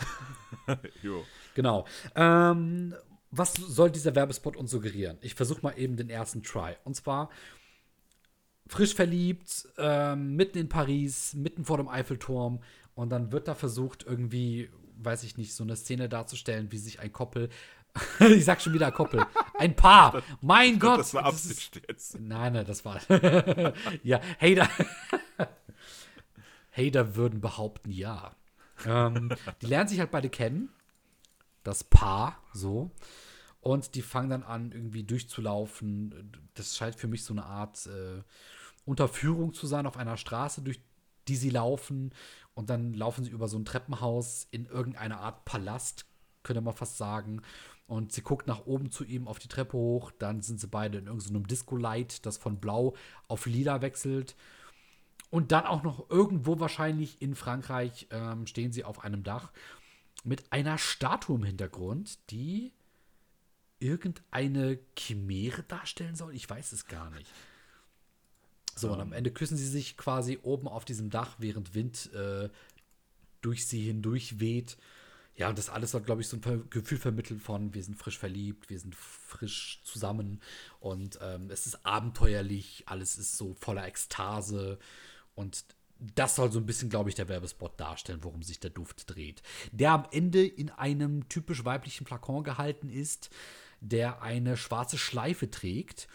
[1.03, 1.25] jo.
[1.57, 1.87] Genau.
[2.15, 2.95] Ähm,
[3.31, 5.17] was soll dieser Werbespot uns suggerieren?
[5.23, 6.77] Ich versuche mal eben den ersten Try.
[6.85, 7.31] Und zwar
[8.67, 12.61] frisch verliebt, ähm, mitten in Paris, mitten vor dem Eiffelturm.
[12.95, 17.01] Und dann wird da versucht, irgendwie, weiß ich nicht, so eine Szene darzustellen, wie sich
[17.01, 17.49] ein Koppel
[18.21, 19.25] ich sag schon wieder Koppel.
[19.59, 20.23] Ein Paar.
[20.43, 20.99] mein ich Gott.
[20.99, 22.21] Das war Absicht jetzt.
[22.21, 23.01] Nein, nein, das war.
[24.03, 24.69] ja, Hater.
[26.77, 28.37] Hater würden behaupten, ja.
[28.85, 29.31] Ähm,
[29.63, 30.69] die lernen sich halt beide kennen
[31.67, 32.91] das Paar so.
[33.61, 36.33] Und die fangen dann an, irgendwie durchzulaufen.
[36.55, 38.23] Das scheint für mich so eine Art äh,
[38.85, 40.81] Unterführung zu sein auf einer Straße, durch
[41.27, 42.15] die sie laufen.
[42.55, 46.07] Und dann laufen sie über so ein Treppenhaus in irgendeine Art Palast,
[46.45, 47.43] könnte man fast sagen.
[47.89, 50.13] Und sie guckt nach oben zu ihm auf die Treppe hoch.
[50.19, 52.95] Dann sind sie beide in irgendeinem Disco-Light, das von blau
[53.27, 54.37] auf lila wechselt.
[55.31, 59.51] Und dann auch noch irgendwo wahrscheinlich in Frankreich ähm, stehen sie auf einem Dach
[60.27, 62.73] mit einer Statue im Hintergrund, die
[63.79, 66.35] irgendeine Chimäre darstellen soll.
[66.35, 67.31] Ich weiß es gar nicht.
[68.75, 72.51] So, und am Ende küssen sie sich quasi oben auf diesem Dach, während Wind äh,
[73.41, 74.77] durch sie hindurch weht.
[75.37, 78.19] Ja, und das alles soll, glaube ich, so ein Gefühl vermitteln von, wir sind frisch
[78.19, 80.41] verliebt, wir sind frisch zusammen
[80.81, 84.79] und ähm, es ist abenteuerlich, alles ist so voller Ekstase
[85.35, 85.65] und
[85.99, 89.43] das soll so ein bisschen, glaube ich, der Werbespot darstellen, worum sich der Duft dreht.
[89.73, 93.31] Der am Ende in einem typisch weiblichen Flakon gehalten ist,
[93.81, 96.09] der eine schwarze Schleife trägt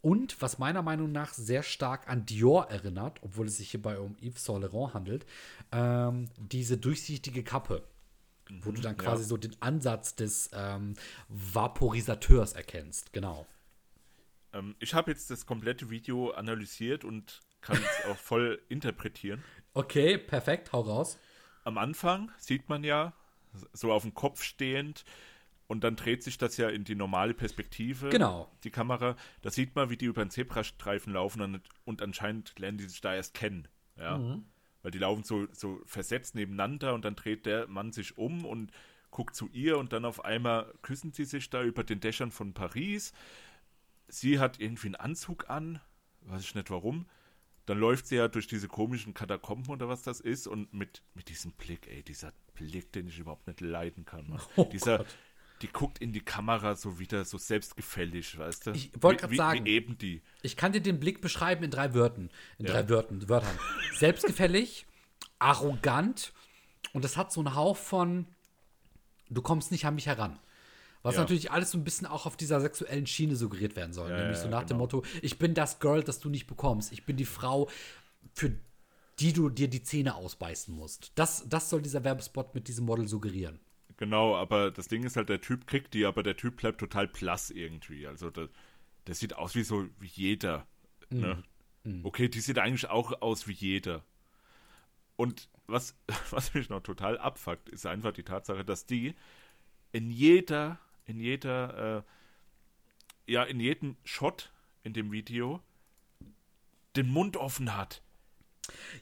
[0.00, 4.16] und was meiner Meinung nach sehr stark an Dior erinnert, obwohl es sich hierbei um
[4.20, 5.26] Yves Saint Laurent handelt,
[5.72, 7.82] ähm, diese durchsichtige Kappe.
[8.48, 9.28] Mhm, wo du dann quasi ja.
[9.28, 10.94] so den Ansatz des ähm,
[11.28, 13.46] Vaporisateurs erkennst, genau.
[14.52, 19.42] Ähm, ich habe jetzt das komplette Video analysiert und kann es auch voll interpretieren.
[19.74, 21.18] Okay, perfekt, hau raus.
[21.64, 23.12] Am Anfang sieht man ja
[23.72, 25.04] so auf dem Kopf stehend
[25.66, 28.08] und dann dreht sich das ja in die normale Perspektive.
[28.08, 28.50] Genau.
[28.62, 29.16] Die Kamera.
[29.42, 33.00] Da sieht man, wie die über den Zebrastreifen laufen und, und anscheinend lernen die sich
[33.00, 33.66] da erst kennen.
[33.98, 34.18] Ja.
[34.18, 34.44] Mhm.
[34.82, 38.70] Weil die laufen so, so versetzt nebeneinander und dann dreht der Mann sich um und
[39.10, 42.54] guckt zu ihr und dann auf einmal küssen sie sich da über den Dächern von
[42.54, 43.12] Paris.
[44.06, 45.80] Sie hat irgendwie einen Anzug an,
[46.20, 47.06] weiß ich nicht warum
[47.66, 51.28] dann läuft sie ja durch diese komischen Katakomben oder was das ist und mit, mit
[51.28, 54.40] diesem Blick, ey, dieser Blick, den ich überhaupt nicht leiden kann.
[54.56, 55.06] Oh dieser, Gott.
[55.62, 58.70] die guckt in die Kamera so wieder so selbstgefällig, weißt du?
[58.70, 60.22] Ich wollte gerade sagen, wie eben die.
[60.42, 62.30] Ich kann dir den Blick beschreiben in drei Wörtern.
[62.58, 62.72] In ja.
[62.72, 63.58] drei Wörtern, Wörtern.
[63.98, 64.86] Selbstgefällig,
[65.40, 66.32] arrogant
[66.92, 68.26] und das hat so einen Hauch von,
[69.28, 70.38] du kommst nicht an mich heran.
[71.06, 71.20] Was ja.
[71.20, 74.10] natürlich alles so ein bisschen auch auf dieser sexuellen Schiene suggeriert werden soll.
[74.10, 74.68] Ja, nämlich so nach genau.
[74.68, 76.92] dem Motto, ich bin das Girl, das du nicht bekommst.
[76.92, 77.70] Ich bin die Frau,
[78.34, 78.52] für
[79.20, 81.12] die du dir die Zähne ausbeißen musst.
[81.14, 83.60] Das, das soll dieser Werbespot mit diesem Model suggerieren.
[83.98, 87.06] Genau, aber das Ding ist halt, der Typ kriegt die, aber der Typ bleibt total
[87.06, 88.08] blass irgendwie.
[88.08, 88.48] Also der,
[89.06, 90.66] der sieht aus wie so wie jeder.
[91.10, 91.20] Mhm.
[91.20, 91.42] Ne?
[91.84, 92.00] Mhm.
[92.04, 94.02] Okay, die sieht eigentlich auch aus wie jeder.
[95.14, 95.94] Und was,
[96.30, 99.14] was mich noch total abfuckt, ist einfach die Tatsache, dass die
[99.92, 102.04] in jeder in jeder,
[103.26, 105.62] äh, ja, in jedem Shot in dem Video
[106.96, 108.02] den Mund offen hat.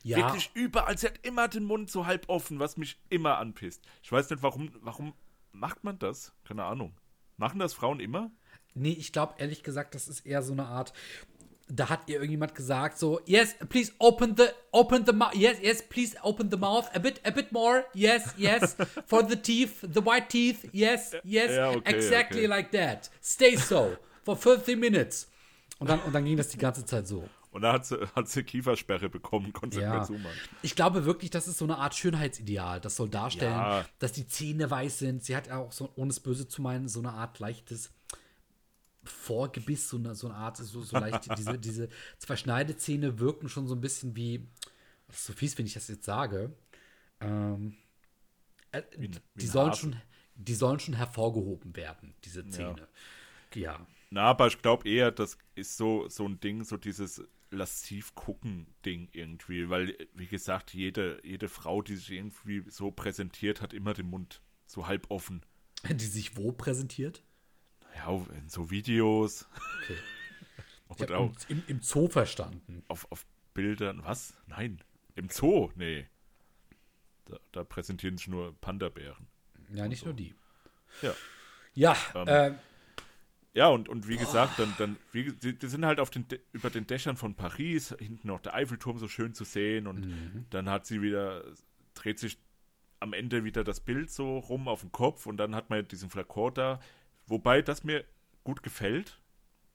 [0.02, 0.18] Ja.
[0.18, 0.96] Wirklich überall.
[0.98, 3.82] Sie hat immer den Mund so halb offen, was mich immer anpisst.
[4.02, 5.14] Ich weiß nicht, warum, warum
[5.52, 6.32] macht man das?
[6.44, 6.94] Keine Ahnung.
[7.36, 8.30] Machen das Frauen immer?
[8.74, 10.92] Nee, ich glaube ehrlich gesagt, das ist eher so eine Art.
[11.68, 15.82] Da hat ihr irgendjemand gesagt, so, yes, please open the, open the mouth, yes, yes,
[15.88, 20.04] please open the mouth, a bit, a bit more, yes, yes, for the teeth, the
[20.04, 22.46] white teeth, yes, yes, Ja, okay, exactly okay.
[22.46, 23.10] like that.
[23.22, 25.28] Stay so, for 50 minutes.
[25.78, 27.26] Und dann, und dann ging das die ganze Zeit so.
[27.50, 29.94] Und da hat sie, hat sie Kiefersperre bekommen, konnte sie nicht Ja.
[29.98, 30.36] mehr zumachen.
[30.62, 32.80] Ich glaube wirklich, das ist so eine Art Schönheitsideal.
[32.80, 33.84] Das soll darstellen, Ja.
[34.00, 35.24] dass die Zähne weiß sind.
[35.24, 37.90] Sie hat ja auch so, ohne es böse zu meinen, so eine Art leichtes
[39.04, 41.88] Vorgebiss, so eine, so eine Art, so, so leicht, diese, diese
[42.18, 44.46] zwei Schneidezähne wirken schon so ein bisschen wie,
[45.06, 46.52] das ist so fies, wenn ich das jetzt sage.
[47.20, 47.76] Ähm,
[48.72, 49.96] äh, Wie wie die, sollen schon,
[50.34, 52.88] die sollen schon hervorgehoben werden, diese Zähne.
[53.54, 53.86] ja.
[54.10, 58.66] Na, aber ich glaube eher, das ist so, so ein Ding, so dieses lassiv gucken
[58.84, 63.94] Ding irgendwie, weil, wie gesagt, jede, jede Frau, die sich irgendwie so präsentiert, hat immer
[63.94, 65.42] den Mund so halb offen.
[65.88, 67.22] Die sich wo präsentiert?
[67.94, 69.48] Ja, in so Videos
[69.82, 69.96] Okay.
[70.96, 72.84] Ich habe auch im, im Zoo verstanden.
[72.86, 74.04] auf, auf Bildern.
[74.04, 74.34] Was?
[74.46, 74.80] Nein.
[75.16, 75.70] Im Zoo?
[75.74, 76.06] Nee.
[77.24, 79.26] Da, da präsentieren sich nur Panda-Bären.
[79.72, 80.34] Ja, nicht nur die.
[81.02, 81.14] Ja.
[81.74, 82.54] Ja, Ähm, äh,
[83.54, 86.70] Ja, und, und wie gesagt, dann, dann wie, die, die sind halt auf den, über
[86.70, 90.86] den Dächern von Paris, hinten noch der Eiffelturm so schön zu sehen und dann hat
[90.86, 91.44] sie wieder,
[91.94, 92.38] dreht sich
[93.00, 96.10] am Ende wieder das Bild so rum auf den Kopf und dann hat man diesen
[96.10, 96.80] Flakon da,
[97.26, 98.04] wobei das mir
[98.44, 99.18] gut gefällt.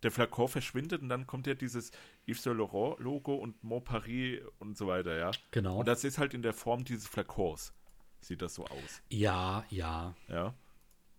[0.04, 1.92] Der Flakon verschwindet und dann kommt ja dieses
[2.26, 5.32] Yves Saint Laurent Logo und Mont Paris und so weiter, ja.
[5.52, 5.80] Genau.
[5.80, 7.74] Und das ist halt in der Form dieses Flakons,
[8.22, 10.16] sieht das so aus, ja, ja.
[10.30, 10.54] ja.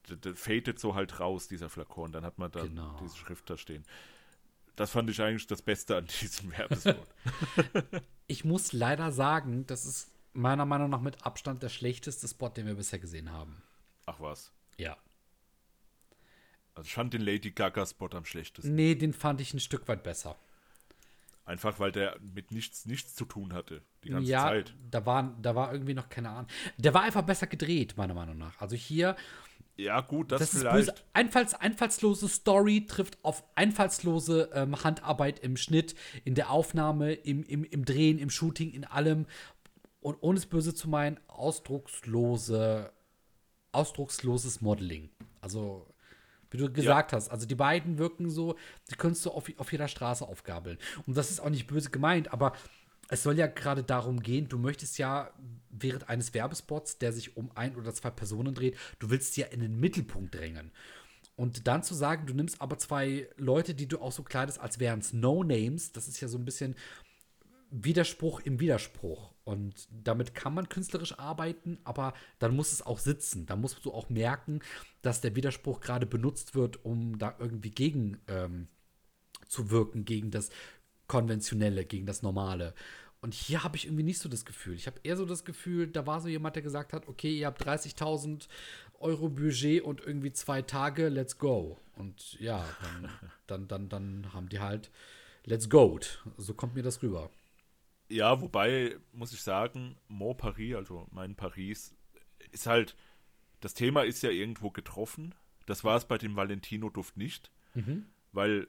[0.09, 2.11] Der, der fadet so halt raus, dieser Flakon.
[2.11, 2.97] Dann hat man da Genau.
[3.03, 3.85] diese Schrift da stehen.
[4.77, 7.07] Das fand ich eigentlich das Beste an diesem Werbespot.
[8.27, 12.65] Ich muss leider sagen, das ist meiner Meinung nach mit Abstand der schlechteste Spot, den
[12.65, 13.61] wir bisher gesehen haben.
[14.07, 14.53] Ach was.
[14.79, 14.97] Ja.
[16.81, 18.75] Also ich fand den Lady Gaga-Spot am schlechtesten.
[18.75, 20.37] Nee, den fand ich ein Stück weit besser.
[21.45, 23.83] Einfach weil der mit nichts, nichts zu tun hatte.
[24.03, 24.73] Die ganze ja, Zeit.
[24.91, 26.47] da war, da war irgendwie noch keine Ahnung.
[26.79, 28.59] Der war einfach besser gedreht, meiner Meinung nach.
[28.63, 29.15] Also hier,
[29.77, 30.77] Ja, gut, das, das ist vielleicht.
[30.77, 30.95] böse.
[31.13, 37.65] Einfalls, einfallslose Story trifft auf einfallslose ähm, Handarbeit im Schnitt, in der Aufnahme, im, im,
[37.65, 39.27] im Drehen, im Shooting, in allem.
[40.01, 42.91] Und ohne es böse zu meinen, ausdruckslose,
[43.73, 45.11] ausdrucksloses Modeling.
[45.43, 45.87] Also,
[46.51, 48.57] wie du gesagt hast, also die beiden wirken so,
[48.91, 50.79] die könntest du auf, auf jeder Straße aufgabeln.
[51.07, 52.53] Und das ist auch nicht böse gemeint, aber
[53.09, 55.31] es soll ja gerade darum gehen, du möchtest ja
[55.71, 59.61] während eines Werbespots, der sich um ein oder zwei Personen dreht, du willst ja in
[59.61, 60.71] den Mittelpunkt drängen.
[61.37, 64.79] Und dann zu sagen, du nimmst aber zwei Leute, die du auch so kleidest, als
[64.79, 66.77] wären es No-Names, das ist ja so ein bisschen
[67.71, 69.33] Widerspruch im Widerspruch.
[69.45, 73.47] Und damit kann man künstlerisch arbeiten, aber dann muss es auch sitzen.
[73.47, 74.61] Da musst du auch merken,
[75.03, 78.69] dass der Widerspruch gerade benutzt wird, um da irgendwie gegen ähm,
[79.49, 80.51] zu wirken, gegen das
[81.07, 82.75] Konventionelle, gegen das Normale.
[83.23, 84.75] Und hier habe ich irgendwie nicht so das Gefühl.
[84.75, 87.47] Ich habe eher so das Gefühl, da war so jemand, der gesagt hat, okay, ihr
[87.47, 88.49] habt 30.000
[88.99, 91.79] Euro Budget und irgendwie zwei Tage, let's go.
[91.97, 93.11] Und ja, dann,
[93.47, 94.91] dann, dann, dann haben die halt,
[95.45, 95.99] let's go.
[96.39, 97.31] So kommt mir das rüber.
[98.11, 101.95] Ja, wobei, muss ich sagen, Mont Paris, also mein Paris,
[102.51, 102.97] ist halt,
[103.61, 105.35] das Thema ist ja irgendwo getroffen.
[105.67, 107.53] Das war es bei dem Valentino-Duft nicht,
[108.33, 108.67] weil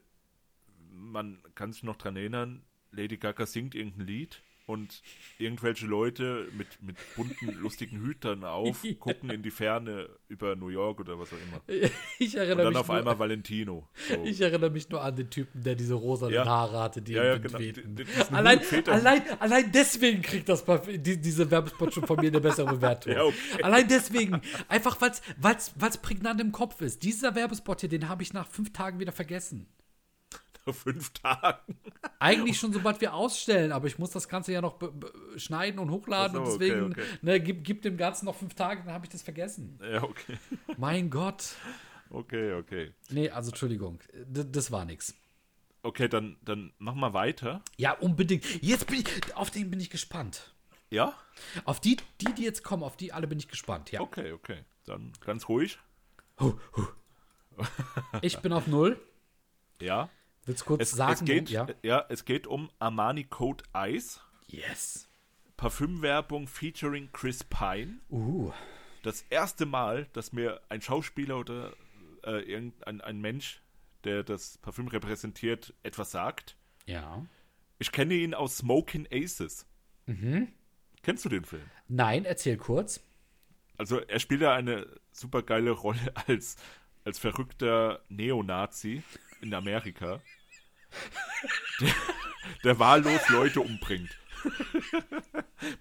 [0.91, 5.01] man kann sich noch dran erinnern, Lady Gaga singt irgendein Lied und
[5.37, 8.93] irgendwelche Leute mit, mit bunten, lustigen Hütern auf, Ja.
[8.99, 11.61] gucken in die Ferne über New York oder was auch immer.
[12.19, 13.87] Ich Und erinnere, dann mich auf nur, einmal Valentino.
[14.07, 14.23] So.
[14.23, 16.45] ich erinnere mich nur an den Typen, der diese rosanen Ja.
[16.45, 17.59] Haare hatte, die Ja, im ja, Wind genau.
[17.59, 18.35] wehten.
[18.35, 23.13] Allein, allein, allein deswegen kriegt das die, diese Werbespot schon von mir eine bessere Bewertung.
[23.13, 23.63] Ja, okay.
[23.63, 24.41] Allein deswegen.
[24.67, 27.03] Einfach, weil es prägnant im Kopf ist.
[27.03, 29.65] Dieser Werbespot hier, den habe ich nach fünf Tagen wieder vergessen.
[30.65, 31.77] Nach fünf Tagen.
[32.19, 34.77] Eigentlich schon, sobald wir ausstellen, aber ich muss das Ganze ja noch
[35.37, 37.17] schneiden und hochladen so, und deswegen okay, okay.
[37.21, 39.79] Ne, gib, gib dem Ganzen noch fünf Tage, dann habe ich das vergessen.
[39.81, 40.37] Ja, okay.
[40.77, 41.55] Mein Gott.
[42.09, 42.93] Okay, okay.
[43.09, 45.15] Nee, also Entschuldigung, D das war nix.
[45.83, 47.63] Okay, dann, dann mach mal weiter.
[47.77, 48.45] Ja, unbedingt.
[48.61, 50.53] Jetzt bin ich, auf den bin ich gespannt.
[50.91, 51.15] Ja?
[51.65, 54.01] Auf die, die, die jetzt kommen, auf die alle bin ich gespannt, ja.
[54.01, 54.59] Okay, okay.
[54.85, 55.79] Dann ganz ruhig.
[58.21, 58.99] Ich bin auf Null.
[59.79, 60.09] Ja.
[60.51, 61.13] Willst du kurz Es, sagen?
[61.13, 61.67] es geht, ja.
[61.81, 62.05] ja.
[62.09, 64.19] es geht um Armani Code Ice.
[64.47, 65.07] Yes.
[65.55, 67.99] Parfümwerbung featuring Chris Pine.
[68.09, 68.51] Uh.
[69.01, 71.73] Das erste Mal, dass mir ein Schauspieler oder
[72.25, 73.61] äh, irgendein ein Mensch,
[74.03, 76.57] der das Parfüm repräsentiert, etwas sagt.
[76.85, 77.25] Ja.
[77.79, 79.65] Ich kenne ihn aus Smoking Aces.
[80.05, 80.49] Mhm.
[81.01, 81.63] Kennst du den Film?
[81.87, 83.01] Nein, erzähl kurz.
[83.77, 86.57] Also er spielt ja eine super geile Rolle als
[87.03, 89.03] als verrückter Neonazi
[89.41, 90.21] in Amerika,
[91.79, 91.93] der,
[92.63, 94.17] der wahllos Leute umbringt.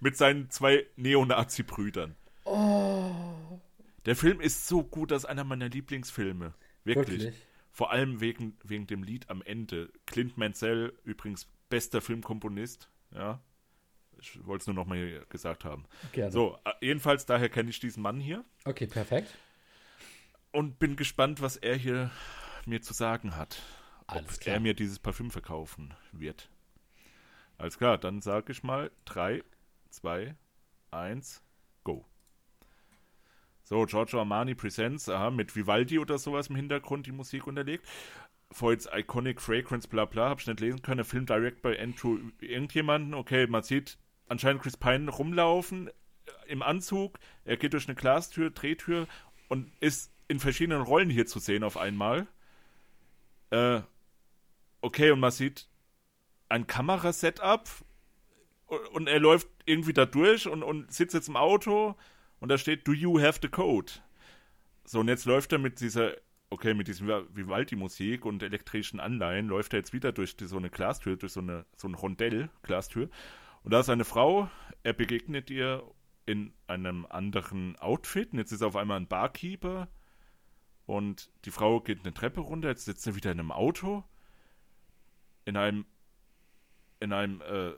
[0.00, 2.14] Mit seinen zwei Neonazi-Brüdern.
[2.44, 3.60] Oh.
[4.06, 6.54] Der Film ist so gut, das ist einer meiner Lieblingsfilme.
[6.84, 7.22] Wirklich.
[7.22, 7.42] Wirklich?
[7.72, 9.90] Vor allem wegen, wegen dem Lied am Ende.
[10.06, 12.90] Clint Mansell, übrigens bester Filmkomponist.
[13.14, 13.40] Ja.
[14.20, 15.86] Ich wollte es nur noch mal gesagt haben.
[16.12, 16.32] Gerne.
[16.32, 19.34] So, äh, jedenfalls, daher kenne ich diesen Mann hier Okay, perfekt.
[20.52, 22.10] und bin gespannt, was er hier
[22.66, 23.62] mir zu sagen hat.
[24.10, 24.54] Alles ob klar.
[24.54, 26.50] er mir dieses Parfüm verkaufen wird.
[27.58, 29.42] Alles klar, dann sage ich mal 3,
[29.90, 30.34] 2,
[30.90, 31.42] 1,
[31.84, 32.04] go.
[33.64, 37.86] So, Giorgio Armani Presents, aha, mit Vivaldi oder sowas im Hintergrund die Musik unterlegt.
[38.50, 41.04] For its iconic fragrance, bla bla, hab ich nicht lesen können.
[41.04, 43.14] Film direct by Andrew irgendjemanden.
[43.14, 43.96] Okay, man sieht
[44.26, 45.92] anscheinend Chris Pine rumlaufen äh,
[46.48, 47.20] im Anzug.
[47.44, 49.06] Er geht durch eine Glastür, Drehtür
[49.48, 52.26] und ist in verschiedenen Rollen hier zu sehen auf einmal.
[53.50, 53.82] Äh,
[54.80, 55.68] okay, und man sieht
[56.48, 57.68] ein Kamerasetup
[58.92, 61.96] und, er läuft irgendwie da durch und, und sitzt jetzt im Auto
[62.40, 63.92] und da steht, do you have the code?
[64.84, 66.14] So, und jetzt läuft er mit dieser,
[66.50, 70.70] okay, mit diesem Vivaldi-Musik und elektrischen Anleihen, läuft er jetzt wieder durch die, so eine
[70.70, 73.08] Glastür, durch so eine, so ein Rondell, Glastür.
[73.62, 74.48] Und da ist eine Frau,
[74.82, 75.82] er begegnet ihr
[76.26, 79.88] in einem anderen Outfit und jetzt ist er auf einmal ein Barkeeper
[80.86, 84.04] und die Frau geht eine Treppe runter, jetzt sitzt er wieder in einem Auto,
[85.50, 85.84] in einem,
[87.00, 87.72] in einem, äh,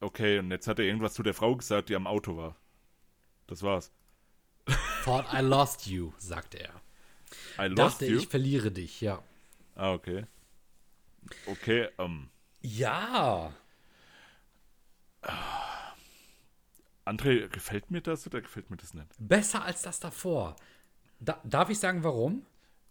[0.00, 2.56] okay, und jetzt hat er irgendwas zu der Frau gesagt, die am Auto war.
[3.46, 3.92] Das war's.
[5.04, 6.80] Thought I lost you, sagte er.
[7.58, 8.18] I lost Dachte, you?
[8.18, 9.22] ich verliere dich, ja.
[9.74, 10.24] Ah, okay.
[11.46, 12.30] Okay, ähm,
[12.62, 13.52] Ja.
[17.04, 19.08] André, gefällt mir das oder gefällt mir das nicht?
[19.18, 20.56] Besser als das davor.
[21.20, 22.46] Da, darf ich sagen, warum?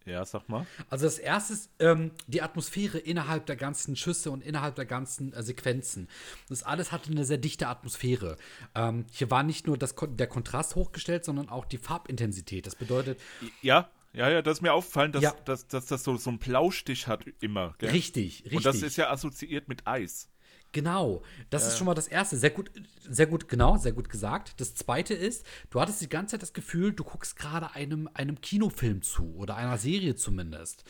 [0.05, 0.67] Ja, sag mal.
[0.89, 5.33] Also das erste ist ähm, die Atmosphäre innerhalb der ganzen Schüsse und innerhalb der ganzen
[5.33, 6.07] äh, Sequenzen.
[6.47, 8.37] Das alles hatte eine sehr dichte Atmosphäre.
[8.75, 12.67] Ähm, hier war nicht nur das, der Kontrast hochgestellt, sondern auch die Farbintensität.
[12.67, 13.19] Das bedeutet,
[13.61, 15.33] Ja, ja, ja, das ist mir aufgefallen, dass, Ja.
[15.43, 17.75] dass, dass das so, so einen Blaustich hat immer.
[17.79, 17.89] Gell?
[17.89, 18.57] richtig, richtig.
[18.57, 20.29] Und das ist ja assoziiert mit Eis.
[20.75, 22.35] Genau, das ist schon mal das Erste.
[22.35, 22.69] Sehr gut,
[23.09, 24.59] sehr gut, genau, sehr gut gesagt.
[24.59, 28.41] Das Zweite ist, du hattest die ganze Zeit das Gefühl, du guckst gerade einem, einem
[28.41, 30.83] Kinofilm zu oder einer Serie zumindest.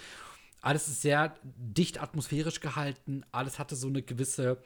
[0.59, 4.57] Alles ist sehr dicht atmosphärisch gehalten, alles hatte so eine gewisse.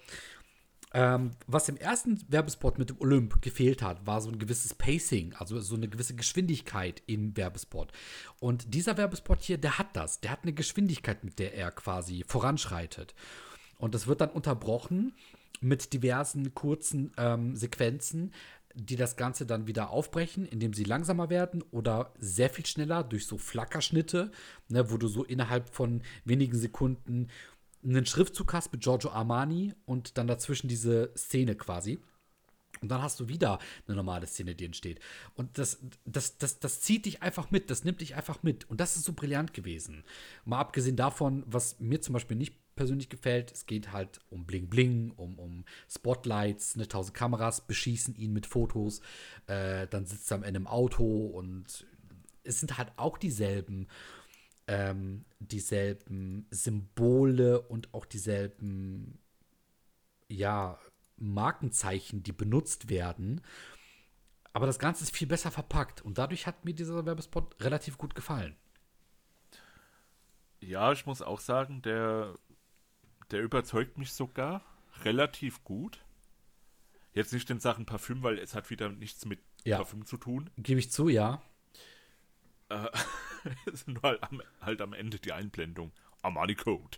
[0.93, 5.33] Ähm, was im ersten Werbespot mit dem Olymp gefehlt hat, war so ein gewisses Pacing,
[5.33, 7.91] also so eine gewisse Geschwindigkeit im Werbespot.
[8.39, 10.21] Und dieser Werbespot hier, der hat das.
[10.21, 13.13] Der hat eine Geschwindigkeit, mit der er quasi voranschreitet.
[13.79, 15.13] Und das wird dann unterbrochen
[15.61, 18.31] mit diversen kurzen ähm, Sequenzen,
[18.75, 23.25] die das Ganze dann wieder aufbrechen, indem sie langsamer werden oder sehr viel schneller durch
[23.25, 24.31] so Flackerschnitte,
[24.67, 27.27] ne, wo du so innerhalb von wenigen Sekunden
[27.83, 31.99] einen Schriftzug hast mit Giorgio Armani und dann dazwischen diese Szene quasi.
[32.81, 34.99] Und dann hast du wieder eine normale Szene, die entsteht.
[35.35, 38.69] Und das, das, das, das zieht dich einfach mit, das nimmt dich einfach mit.
[38.69, 40.03] Und das ist so brillant gewesen.
[40.45, 44.69] Mal abgesehen davon, was mir zum Beispiel nicht persönlich gefällt, es geht halt um Bling
[44.69, 49.01] Bling, um, um Spotlights, ne, tausend Kameras beschießen ihn mit Fotos.
[49.47, 51.85] Äh, dann sitzt er am Ende im Auto und
[52.45, 53.89] es sind halt auch dieselben,
[54.67, 59.19] ähm, dieselben Symbole und auch dieselben
[60.29, 60.79] ja,
[61.17, 63.41] Markenzeichen, die benutzt werden.
[64.53, 68.15] Aber das Ganze ist viel besser verpackt und dadurch hat mir dieser Werbespot relativ gut
[68.15, 68.55] gefallen.
[70.61, 72.35] Ja, ich muss auch sagen, der,
[73.31, 74.63] der überzeugt mich sogar
[75.03, 75.99] relativ gut.
[77.13, 79.77] Jetzt nicht in Sachen Parfüm, weil es hat wieder nichts mit Ja.
[79.77, 80.49] Parfüm zu tun.
[80.57, 81.41] Gebe ich zu, ja.
[83.87, 85.91] Nur halt am, halt am Ende die Einblendung.
[86.21, 86.97] Armani Code.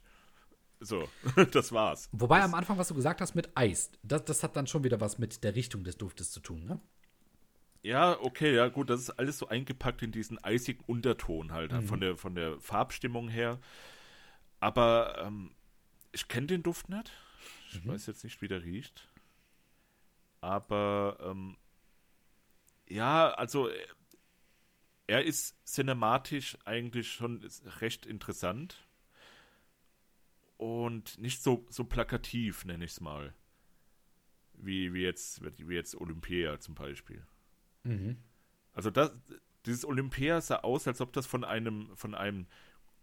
[0.79, 1.07] So,
[1.51, 2.09] das war's.
[2.11, 4.99] Wobei am Anfang, was du gesagt hast mit Eis, das, das hat dann schon wieder
[4.99, 6.79] was mit der Richtung des Duftes zu tun, ne?
[7.83, 11.99] Ja, okay, ja gut, das ist alles so eingepackt in diesen eisigen Unterton halt, von,
[11.99, 13.59] der, von der Farbstimmung her.
[14.59, 15.51] Aber ähm,
[16.11, 17.11] ich kenne den Duft nicht.
[17.71, 19.07] Ich weiß jetzt nicht, wie der riecht.
[20.41, 21.57] Aber ähm,
[22.87, 23.87] ja, also äh,
[25.07, 27.47] er ist cinematisch eigentlich schon
[27.79, 28.87] recht interessant.
[30.57, 33.33] Und nicht so, so plakativ, nenne ich es mal.
[34.53, 37.25] Wie, wie, jetzt, wie jetzt Olympia zum Beispiel.
[38.73, 39.11] Also das,
[39.65, 42.45] dieses Olympia sah aus, als ob das von einem, von einem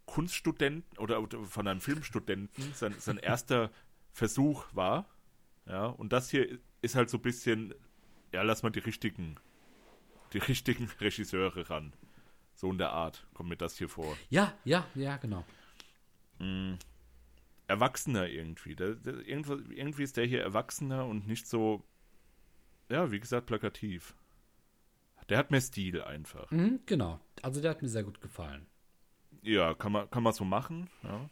[0.09, 3.70] Kunststudenten oder von einem Filmstudenten sein, sein erster
[4.12, 5.06] Versuch war.
[5.66, 7.74] Ja, und das hier ist halt so ein bisschen,
[8.32, 9.36] ja, lass mal die richtigen,
[10.32, 11.92] die richtigen Regisseure ran.
[12.54, 14.16] So in der Art kommt mir das hier vor.
[14.30, 15.44] Ja, ja, ja, genau.
[17.68, 18.74] Erwachsener irgendwie.
[18.74, 21.84] Der, der, irgendwie ist der hier erwachsener und nicht so,
[22.88, 24.14] ja, wie gesagt, plakativ.
[25.28, 26.50] Der hat mehr Stil einfach.
[26.50, 27.20] Mhm, genau.
[27.42, 28.66] Also der hat mir sehr gut gefallen.
[29.42, 30.88] Ja, kann man, kann man so machen.
[31.02, 31.28] Ja,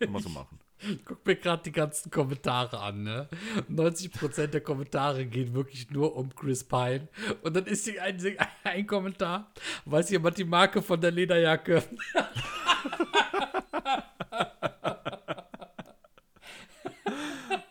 [0.00, 0.58] kann man so machen.
[0.80, 3.28] Ich guck mir gerade die ganzen Kommentare an, ne?
[3.70, 7.08] 90% der Kommentare gehen wirklich nur um Chris Pine.
[7.42, 8.18] Und dann ist hier ein,
[8.64, 9.50] ein Kommentar,
[9.84, 11.82] weiß jemand die Marke von der Lederjacke?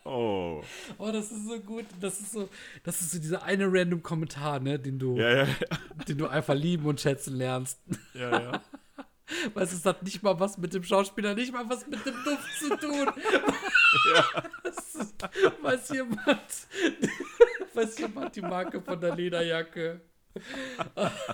[0.06, 0.62] Oh.
[0.98, 1.86] Oh, das ist so gut.
[2.00, 2.50] Das ist so,
[2.84, 5.48] das ist so dieser eine random Kommentar, ne, den du, Ja, ja,
[6.08, 7.80] den du einfach lieben und schätzen lernst.
[8.14, 8.62] ja, ja.
[9.54, 12.16] Weißt du, es hat nicht mal was mit dem Schauspieler, nicht mal was mit dem
[12.24, 13.12] Duft zu tun.
[14.64, 15.16] Das ist,
[15.62, 16.68] weiß jemand,
[17.74, 20.02] weiß jemand die Marke von der Lederjacke?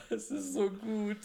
[0.10, 1.18] Es ist so gut.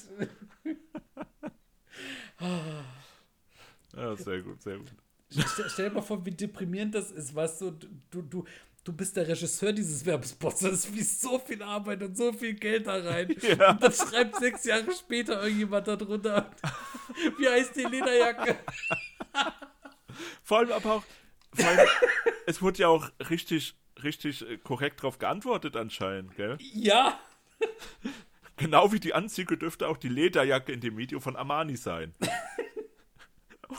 [3.96, 4.92] Ja, sehr gut, sehr gut.
[5.30, 7.70] Stell, stell dir mal vor, wie deprimierend das ist, weißt du,
[8.10, 8.44] du, du,
[8.84, 12.86] du bist der Regisseur dieses Werbespots, es fließt so viel Arbeit und so viel Geld
[12.86, 13.34] da rein.
[13.44, 13.72] Ja.
[13.72, 16.50] Und dann schreibt sechs Jahre später irgendjemand da drunter,
[17.38, 18.58] wie heißt die Lederjacke?
[20.42, 21.04] Vor allem aber auch,
[21.58, 21.88] allem,
[22.46, 26.56] es wurde ja auch richtig, richtig äh, korrekt darauf geantwortet anscheinend, gell?
[26.60, 27.18] Ja.
[28.56, 32.14] Genau wie die Anzüge dürfte auch die Lederjacke in dem Video von Armani sein.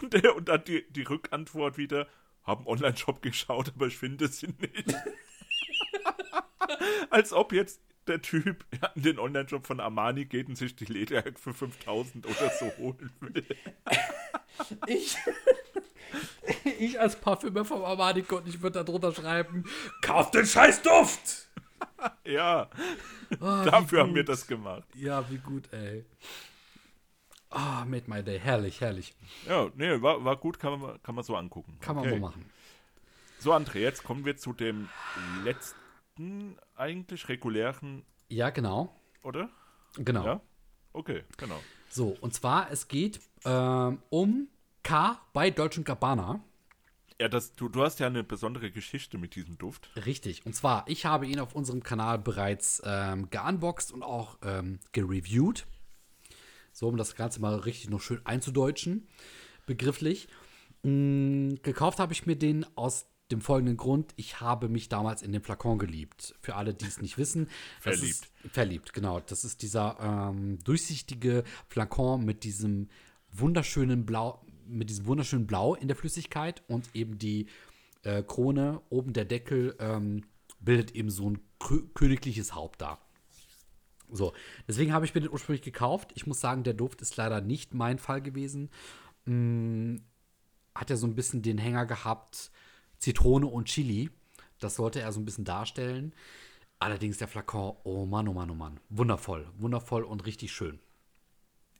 [0.01, 2.07] und, der, und dann die, die Rückantwort wieder,
[2.45, 4.93] haben Online-Shop geschaut, aber ich finde sie nicht.
[7.09, 8.65] Als ob jetzt der Typ
[8.95, 13.11] in den Online-Shop von Armani geht und sich die Lederjacke für 5000 oder so holen
[13.19, 13.45] will.
[14.87, 15.17] Ich,
[16.79, 19.65] ich als Parfümer vom Armani und ich würde da drunter schreiben,
[20.01, 21.49] kauf den Scheißduft!
[22.23, 22.69] Ja,
[23.39, 24.83] Oh, dafür haben wir das gemacht.
[24.95, 26.05] Ja, wie gut, ey.
[27.55, 28.37] Ah, made my day.
[28.39, 29.13] Herrlich, herrlich.
[29.47, 31.77] Ja, nee, war, war gut, kann man, kann man so angucken.
[31.79, 32.19] Kann man Okay.
[32.19, 32.45] mal machen.
[33.39, 34.89] So, André, jetzt kommen wir zu dem
[35.43, 38.93] letzten eigentlich regulären, Ja, genau.
[39.23, 39.49] oder?
[39.97, 40.25] Genau.
[40.25, 40.41] Ja?
[40.93, 41.59] Okay, genau.
[41.89, 44.47] So, und zwar, es geht ähm, um
[44.83, 46.41] K bei Deutschen Gabbana.
[47.21, 49.89] Ja, das, du, du hast ja eine besondere Geschichte mit diesem Duft.
[50.05, 50.45] Richtig.
[50.45, 55.65] Und zwar, ich habe ihn auf unserem Kanal bereits ähm, geunboxed und auch ähm, gereviewt.
[56.75, 59.07] So, um das Ganze mal richtig noch schön einzudeutschen,
[59.65, 60.27] begrifflich.
[60.83, 64.11] Mm, gekauft habe ich mir den aus dem folgenden Grund.
[64.17, 66.35] Ich habe mich damals in den Flakon geliebt.
[66.41, 67.47] Für alle, die es nicht wissen.
[67.79, 68.29] Verliebt.
[68.51, 69.21] Verliebt, genau.
[69.21, 72.89] Das ist dieser ähm, durchsichtige Flakon mit diesem
[73.31, 77.47] wunderschönen Blau, mit diesem wunderschönen Blau in der Flüssigkeit und eben die
[78.03, 80.25] äh, Krone, oben der Deckel, ähm,
[80.59, 82.99] bildet eben so ein kö- königliches Haupt da.
[84.11, 84.33] So,
[84.67, 86.11] deswegen habe ich mir den ursprünglich gekauft.
[86.15, 88.69] Ich muss sagen, der Duft ist leider nicht mein Fall gewesen.
[89.25, 89.97] Mm,
[90.73, 92.51] hat ja so ein bisschen den Hänger gehabt,
[92.99, 94.09] Zitrone und Chili.
[94.59, 96.13] Das sollte er so ein bisschen darstellen.
[96.79, 98.79] Allerdings der Flakon, oh Mann, oh Mann, oh Mann.
[98.89, 100.79] Wundervoll, wundervoll und richtig schön.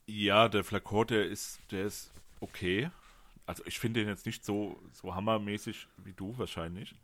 [0.08, 2.90] Ja, der Flakon, der ist, der ist okay.
[3.46, 6.96] Also ich finde den jetzt nicht so, so hammermäßig wie du wahrscheinlich.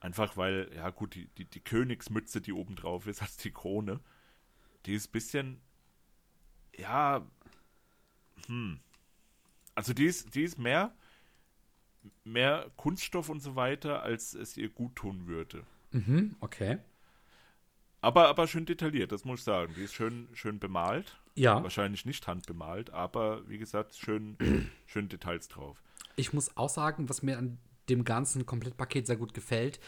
[0.00, 4.00] Einfach weil, ja gut, die, die, die Königsmütze, die oben drauf ist, als die Krone,
[4.86, 5.60] die ist ein bisschen,
[6.76, 7.26] ja,
[8.46, 8.78] hm.
[9.74, 10.94] Also die ist, die ist mehr,
[12.24, 15.64] mehr Kunststoff und so weiter, als es ihr gut tun würde.
[15.92, 16.78] Mhm, okay.
[18.00, 19.74] Aber, aber schön detailliert, das muss ich sagen.
[19.76, 21.18] Die ist schön, schön bemalt.
[21.34, 24.36] Ja, Wahrscheinlich nicht handbemalt, aber wie gesagt, schön,
[24.86, 25.82] schön Details drauf.
[26.16, 27.58] ich muss auch sagen, was mir an
[27.90, 29.80] dem ganzen Komplettpaket sehr gut gefällt,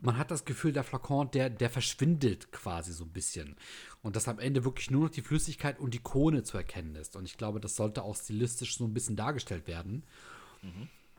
[0.00, 3.56] man hat das Gefühl, der Flakon, der, der verschwindet quasi so ein bisschen.
[4.02, 7.16] Und dass am Ende wirklich nur noch die Flüssigkeit und die Krone zu erkennen ist.
[7.16, 10.04] Und ich glaube, das sollte auch stilistisch so ein bisschen dargestellt werden.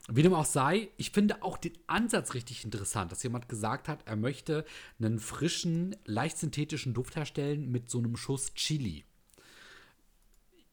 [0.07, 4.03] Wie dem auch sei, ich finde auch den Ansatz richtig interessant, dass jemand gesagt hat,
[4.05, 4.65] er möchte
[4.99, 9.03] einen frischen, leicht synthetischen Duft herstellen mit so einem Schuss Chili.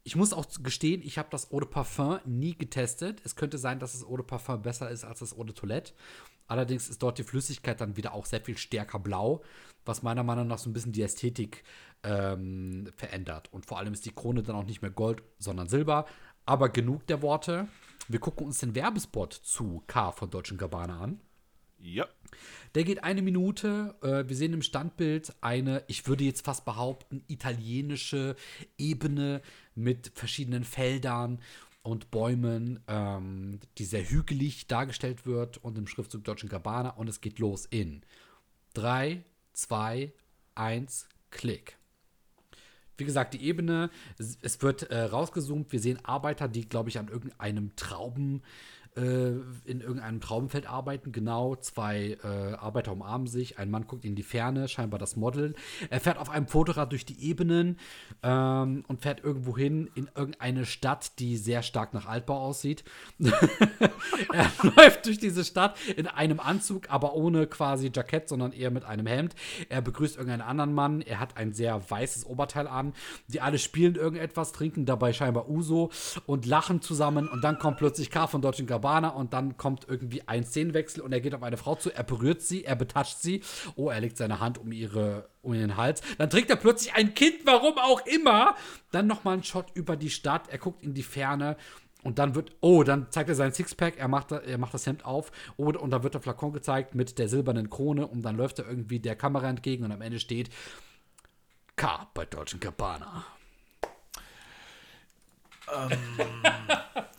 [0.05, 3.21] Ich muss auch gestehen, ich habe das Eau de Parfum nie getestet.
[3.25, 5.93] Es könnte sein, dass das Eau de Parfum besser ist als das Eau de Toilette.
[6.49, 9.43] Allerdings ist dort die Flüssigkeit dann wieder auch sehr viel stärker blau,
[9.85, 11.63] was meiner Meinung nach so ein bisschen die Ästhetik
[12.03, 13.53] ähm, verändert.
[13.53, 16.07] Und vor allem ist die Krone dann auch nicht mehr Gold, sondern Silber.
[16.47, 17.69] Aber genug der Worte.
[18.09, 21.21] Wir gucken uns den Werbespot zu K von Deutschen Gabbana an.
[21.83, 22.07] Ja,
[22.77, 23.97] Der geht eine Minute.
[24.03, 28.37] Äh, wir sehen im Standbild eine, ich würde jetzt fast behaupten, italienische
[28.79, 29.43] Ebene
[29.75, 31.41] mit verschiedenen Feldern
[31.83, 36.91] und Bäumen, ähm, die sehr hügelig dargestellt wird und im Schriftzug Deutschen Gabbana.
[36.91, 38.03] Und es geht los in
[38.75, 40.13] 3, 2,
[40.55, 41.79] 1, Klick.
[42.97, 45.73] wie gesagt, die Ebene, es, es wird äh, rausgezoomt.
[45.73, 48.43] Wir sehen Arbeiter, die, glaube ich, an irgendeinem Trauben,
[48.97, 49.31] äh,
[49.65, 51.13] in irgendeinem Traubenfeld arbeiten.
[51.13, 53.59] Genau, zwei äh, Arbeiter umarmen sich.
[53.59, 55.55] Ein Mann guckt in die Ferne, scheinbar das Model.
[55.91, 57.79] Er fährt auf einem Fotorad durch die Ebenen
[58.23, 62.85] ähm, und fährt irgendwo hin in irgendeine Stadt, die sehr stark nach Altbau aussieht.
[64.33, 68.85] er läuft durch diese Stadt in einem Anzug, aber ohne quasi Jackett, sondern eher mit
[68.85, 69.35] einem Hemd.
[69.69, 71.01] Er begrüßt irgendeinen anderen Mann.
[71.01, 72.93] Er hat ein sehr weißes Oberteil an.
[73.29, 75.91] Die alle spielen irgendetwas, trinken dabei scheinbar Uso
[76.27, 77.29] und lachen zusammen.
[77.29, 81.13] Und dann kommt plötzlich K von Deutschen Gabbana und dann kommt irgendwie ein Szenenwechsel und
[81.13, 83.43] er geht auf eine Frau zu, er berührt sie, er betatscht sie.
[83.77, 86.03] Oh, er legt seine Hand um ihre um ihren Hals.
[86.19, 88.55] Dann trägt er plötzlich ein Kind, warum auch immer.
[88.91, 90.49] Dann nochmal ein Shot über die Stadt.
[90.49, 91.57] Er guckt in die Ferne.
[92.05, 95.05] Und dann wird, oh, dann zeigt er sein Sixpack, er macht, er macht das Hemd
[95.05, 98.59] auf, oh, und dann wird der Flakon gezeigt mit der silbernen Krone und dann läuft
[98.59, 100.51] er irgendwie der Kamera entgegen und am Ende steht
[101.77, 103.25] K bei Deutschen Cabana.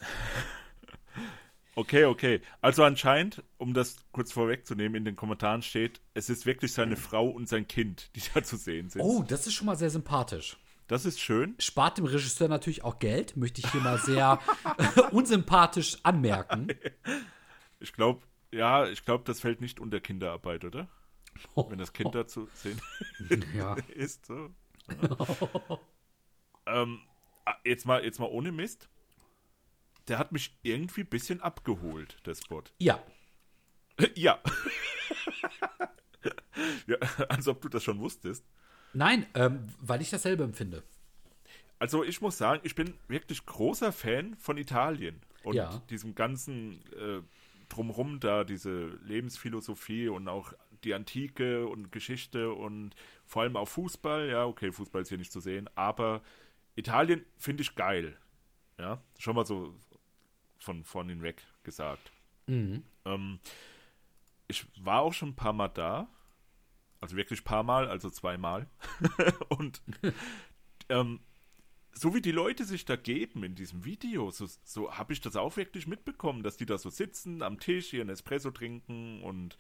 [1.76, 2.42] Okay, okay.
[2.62, 7.28] Also anscheinend, um das kurz vorwegzunehmen, in den Kommentaren steht, es ist wirklich seine Frau
[7.28, 9.02] und sein Kind, die da zu sehen sind.
[9.02, 10.58] Oh, das ist schon mal sehr sympathisch.
[10.88, 11.56] Das ist schön.
[11.60, 14.40] Spart dem Regisseur natürlich auch Geld, möchte ich hier mal sehr
[15.12, 16.68] unsympathisch anmerken.
[17.80, 18.22] Ich glaube,
[18.52, 20.88] ja, ich glaube, das fällt nicht unter Kinderarbeit, oder?
[21.56, 22.80] Wenn das Kind da zu sehen
[23.56, 23.76] Ja.
[23.96, 24.28] ist.
[24.28, 24.52] So.
[26.68, 27.00] ähm,
[27.46, 28.90] ah, jetzt, mal, jetzt mal ohne Mist.
[30.08, 32.64] Der hat mich irgendwie ein bisschen abgeholt, der Spot.
[32.80, 33.02] Ja,
[34.16, 34.40] ja.
[36.88, 36.98] ja.
[37.30, 38.46] Als ob du das schon wusstest.
[38.94, 40.84] nein, ähm, weil ich dasselbe empfinde.
[41.80, 45.82] Also ich muss sagen, ich bin wirklich großer Fan von Italien und Ja.
[45.90, 47.22] diesem ganzen äh,
[47.70, 52.94] drumrum da, diese Lebensphilosophie und auch die Antike und Geschichte und
[53.26, 54.30] vor allem auch Fußball.
[54.30, 56.22] Ja, okay, Fußball ist hier nicht zu sehen, aber
[56.76, 58.18] Italien finde ich geil.
[58.80, 59.76] Ja, schon mal so
[60.64, 62.12] von vorn hinweg gesagt.
[62.48, 62.84] Mhm.
[63.06, 63.40] Ähm,
[64.48, 66.08] ich war auch schon ein paar Mal da.
[67.00, 68.68] Also wirklich ein paar Mal, also zweimal.
[69.50, 69.82] und
[70.90, 71.20] ähm,
[71.92, 75.36] so wie die Leute sich da geben in diesem Video, so, so habe ich das
[75.36, 79.58] auch wirklich mitbekommen, dass die da so sitzen am Tisch, ihren Espresso trinken und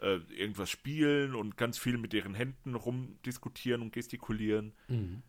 [0.00, 4.74] äh, irgendwas spielen und ganz viel mit ihren Händen rumdiskutieren und gestikulieren.
[4.88, 5.22] Mhm.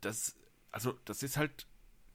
[0.00, 0.36] Das,
[0.70, 1.66] also, das ist halt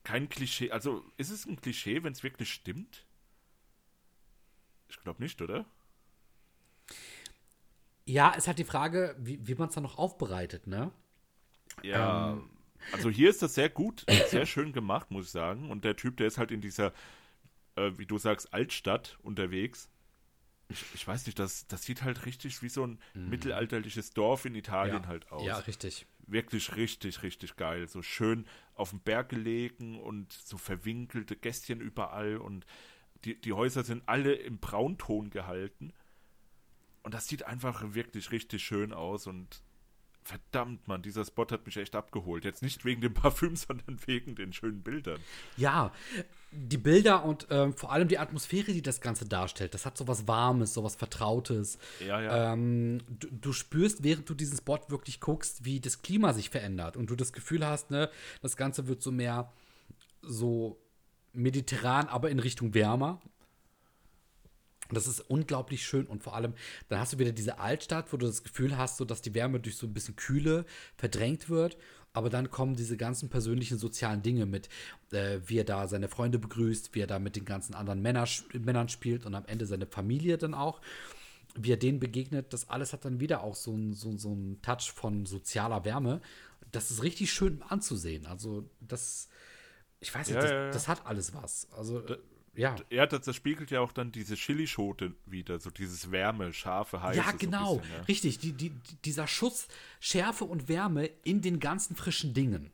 [0.04, 0.70] kein Klischee.
[0.70, 3.04] Also, ist es ein Klischee, wenn es wirklich stimmt?
[4.88, 5.64] Ich glaube nicht, oder?
[8.06, 10.92] Ja, ist halt die Frage, wie, wie man es dann noch aufbereitet, ne?
[11.82, 12.50] Ja, Ähm.
[12.92, 15.70] also hier ist das sehr gut, sehr schön gemacht, muss ich sagen.
[15.70, 16.92] Und der Typ, der ist halt in dieser,
[17.76, 19.90] äh, wie du sagst, Altstadt unterwegs.
[20.68, 24.54] Ich, ich weiß nicht, das, das sieht halt richtig wie so ein mittelalterliches Dorf in
[24.54, 25.08] Italien ja.
[25.08, 25.44] halt aus.
[25.44, 26.06] Ja, richtig.
[26.26, 27.86] Wirklich richtig, richtig geil.
[27.88, 32.66] So schön auf dem Berg gelegen und so verwinkelte Gästchen überall und
[33.24, 35.92] die, die Häuser sind alle im Braunton gehalten.
[37.02, 39.62] Und das sieht einfach wirklich richtig schön aus und
[40.24, 42.44] verdammt, man, dieser Spot hat mich echt abgeholt.
[42.44, 45.20] Jetzt nicht wegen dem Parfüm, sondern wegen den schönen Bildern.
[45.56, 45.92] Ja,
[46.50, 50.08] die Bilder und ähm, vor allem die Atmosphäre, die das Ganze darstellt, das hat so
[50.08, 51.78] was Warmes, so was Vertrautes.
[52.00, 52.52] Ja, ja.
[52.52, 56.96] Ähm, du, du spürst, während du diesen Spot wirklich guckst, wie das Klima sich verändert
[56.96, 58.10] und du das Gefühl hast, ne,
[58.40, 59.52] das Ganze wird so mehr
[60.22, 60.80] so
[61.32, 63.20] mediterran, aber in Richtung wärmer.
[64.88, 66.54] Und das ist unglaublich schön und vor allem,
[66.88, 69.60] dann hast du wieder diese Altstadt, wo du das Gefühl hast, so dass die Wärme
[69.60, 70.66] durch so ein bisschen Kühle
[70.96, 71.78] verdrängt wird.
[72.12, 74.68] Aber dann kommen diese ganzen persönlichen sozialen Dinge mit,
[75.10, 78.28] äh, wie er da seine Freunde begrüßt, wie er da mit den ganzen anderen Männer,
[78.52, 80.80] Männern spielt und am Ende seine Familie dann auch,
[81.56, 82.52] wie er denen begegnet.
[82.52, 86.20] Das alles hat dann wieder auch so einen so, so Touch von sozialer Wärme.
[86.70, 88.26] Das ist richtig schön anzusehen.
[88.26, 89.28] Also, das,
[89.98, 90.70] ich weiß nicht, Ja, das, ja, ja.
[90.70, 91.68] das hat alles was.
[91.72, 92.04] Also,
[92.56, 92.76] ja.
[92.90, 97.18] Ja, das, das spiegelt ja auch dann diese Chilischote wieder, so dieses Wärme, scharfe, heiße.
[97.18, 97.76] Ja, so genau.
[97.78, 98.02] bisschen, ja.
[98.02, 98.38] Richtig.
[98.38, 99.68] Die, die, die- dieser Schuss
[100.00, 102.70] Schärfe und Wärme in den ganzen frischen Dingen.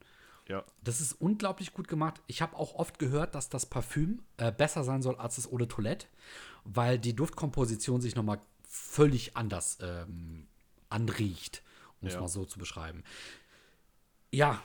[0.49, 2.21] Ja, Das ist unglaublich gut gemacht.
[2.27, 5.59] Ich habe auch oft gehört, dass das Parfüm äh, besser sein soll als das Eau
[5.59, 6.07] de Toilette,
[6.65, 10.49] weil die Duftkomposition sich nochmal völlig anders ähm,
[10.89, 11.63] anriecht,
[12.01, 12.21] um es Ja.
[12.21, 13.05] mal so zu beschreiben.
[14.33, 14.61] Ja,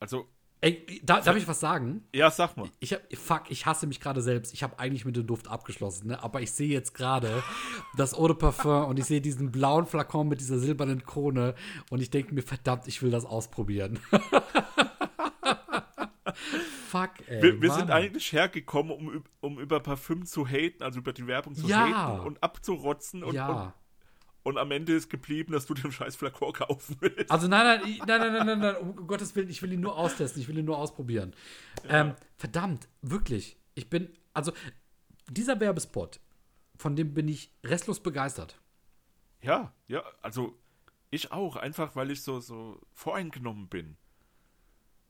[0.00, 0.26] also,
[0.62, 2.04] ey, da, darf ich was sagen?
[2.14, 2.70] ja, sag mal.
[2.80, 4.54] Ich hab, fuck, ich hasse mich gerade selbst.
[4.54, 6.22] Ich habe eigentlich mit dem Duft abgeschlossen, ne?
[6.22, 7.42] aber ich sehe jetzt gerade
[7.96, 11.54] das Eau de Parfum und ich sehe diesen blauen Flakon mit dieser silbernen Krone
[11.90, 13.98] und ich denke mir, verdammt, ich will das ausprobieren.
[16.88, 17.42] fuck, ey.
[17.42, 21.54] Wir, wir sind eigentlich hergekommen, um, um über Parfüm zu haten, also über die Werbung
[21.54, 21.88] zu Ja.
[21.88, 23.24] haten und abzurotzen.
[23.24, 23.48] Und, Ja.
[23.48, 23.72] und,
[24.42, 27.30] und am Ende ist geblieben, dass du den scheiß Flakor kaufen willst.
[27.30, 29.96] Also nein, nein, nein, nein, nein, nein, nein, um Gottes Willen, ich will ihn nur
[29.96, 31.34] austesten, ich will ihn nur ausprobieren.
[31.88, 34.52] Ähm, verdammt, wirklich, ich bin, also
[35.30, 36.20] dieser Werbespot,
[36.76, 38.60] von dem bin ich restlos begeistert.
[39.40, 40.58] Ja, ja, also
[41.10, 43.96] ich auch, einfach weil ich so, so voreingenommen bin.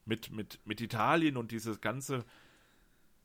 [0.04, 2.24] Mit, mit, mit Italien und dieses ganze,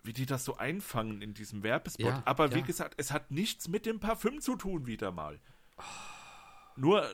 [0.03, 2.05] wie die das so einfangen in diesem Werbespot.
[2.05, 2.65] Ja, Aber wie ja.
[2.65, 5.39] gesagt, es hat nichts mit dem Parfüm zu tun, wieder mal.
[6.75, 7.07] Nur,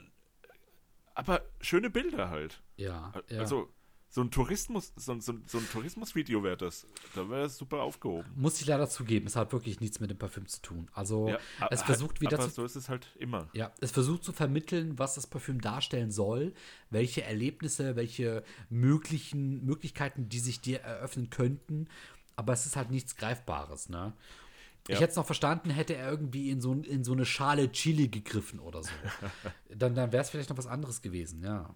[1.15, 2.61] aber schöne Bilder halt.
[2.75, 3.39] Ja, ja.
[3.39, 3.71] Also,
[4.09, 6.85] so ein Tourismus, so, ein- so, so ein Tourismusvideo wäre das.
[7.15, 8.29] Da wäre es super aufgehoben.
[8.35, 10.87] muss ich leider zugeben, es hat wirklich nichts mit dem Parfüm zu tun.
[10.93, 11.39] Also Ja,
[11.71, 13.49] es versucht wieder aber zu so ist es halt immer.
[13.53, 16.53] Ja, es versucht zu vermitteln, was das Parfüm darstellen soll,
[16.91, 21.87] welche Erlebnisse, welche möglichen Möglichkeiten, die sich dir eröffnen könnten.
[22.35, 24.13] Aber es ist halt nichts Greifbares, ne?
[24.87, 25.01] Ich Ja.
[25.01, 28.59] hätte es noch verstanden, hätte er irgendwie in so, in so eine Schale Chili gegriffen
[28.59, 28.89] oder so.
[29.69, 31.73] dann dann wäre es vielleicht noch was anderes gewesen, ja.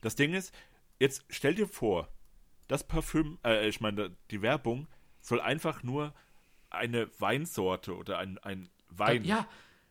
[0.00, 0.52] Das Ding ist,
[0.98, 2.08] jetzt stell dir vor,
[2.68, 4.88] das Parfüm, äh, ich meine, die Werbung
[5.20, 6.14] soll einfach nur
[6.70, 9.46] eine Weinsorte oder ein, ein Wein Ja,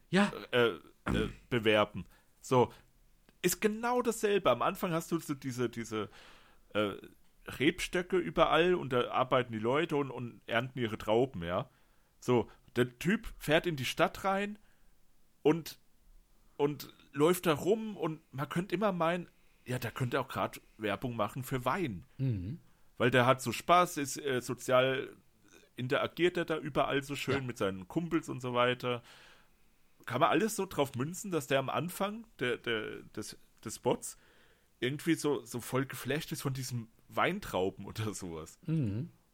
[0.09, 0.67] ja, äh,
[1.05, 2.05] äh, bewerben.
[2.41, 2.73] So,
[3.41, 4.49] ist genau dasselbe.
[4.49, 6.09] Am Anfang hast du so diese, diese
[6.73, 6.93] äh,
[7.47, 11.69] Rebstöcke überall und da arbeiten die Leute und, und ernten ihre Trauben, ja.
[12.19, 14.59] So, der Typ fährt in die Stadt rein
[15.41, 15.79] und,
[16.57, 19.27] und läuft da rum und man könnte immer meinen,
[19.65, 22.05] ja, da könnte auch gerade Werbung machen für Wein.
[22.97, 25.15] Weil der hat so Spaß, ist äh, sozial
[25.75, 27.41] interagiert er da überall so schön Ja.
[27.41, 29.01] mit seinen Kumpels und so weiter.
[30.05, 34.17] Kann man alles so drauf münzen, dass der am Anfang der, der, des, des Spots
[34.81, 38.59] irgendwie so, so voll geflasht ist von diesem Weintrauben oder sowas.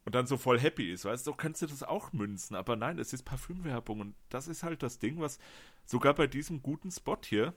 [0.06, 2.56] Und dann so voll happy ist, weißt du, so kannst du das auch münzen.
[2.56, 5.38] Aber nein, es ist Parfümwerbung und das ist halt das Ding, was
[5.84, 7.52] sogar bei diesem guten Spot hier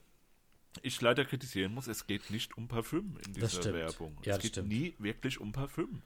[0.82, 3.74] ich leider kritisieren muss, es geht nicht um Parfüm in dieser.
[3.74, 4.18] Werbung.
[4.24, 4.70] Ja, es geht stimmt.
[4.70, 6.02] nie wirklich um Parfüm.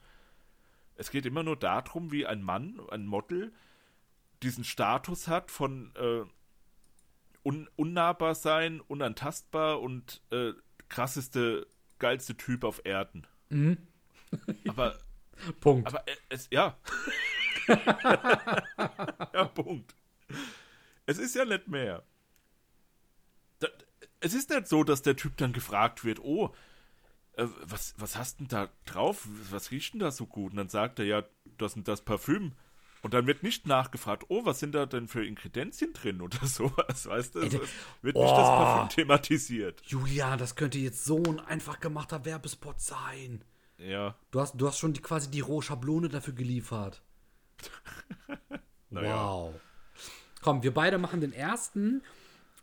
[0.96, 3.52] Es geht immer nur darum, wie ein Mann, ein Model,
[4.42, 6.24] diesen Status hat von äh,
[7.42, 10.52] un unnahbar sein, unantastbar und äh,
[10.88, 11.66] krasseste,
[11.98, 13.26] geilste Typ auf Erden.
[13.50, 13.78] Mhm.
[14.68, 14.98] aber,
[15.52, 15.88] Punkt.
[15.88, 16.76] aber äh, es, ja.
[17.68, 19.94] ja, Punkt.
[21.06, 22.04] Es ist ja nicht mehr.
[24.20, 26.54] Es ist nicht so, dass der Typ dann gefragt wird, oh,
[27.36, 29.26] äh, was, was hast denn da drauf?
[29.50, 30.52] Was riecht denn da so gut?
[30.52, 31.24] Und dann sagt er, ja,
[31.58, 32.52] das und das Parfüm.
[33.02, 37.06] Und dann wird nicht nachgefragt, oh, was sind da denn für Ingredienzien drin oder sowas,
[37.06, 37.40] weißt du?
[37.40, 38.56] Es wird nicht das oh.
[38.56, 39.82] Parfüm thematisiert.
[39.84, 43.44] Julian, das könnte jetzt so ein einfach gemachter Werbespot sein.
[43.78, 47.02] Ja, Du hast, du hast schon die, quasi die rohe Schablone dafür geliefert.
[48.90, 49.16] Naja.
[49.16, 49.54] Wow.
[50.40, 52.02] Komm, wir beide machen den ersten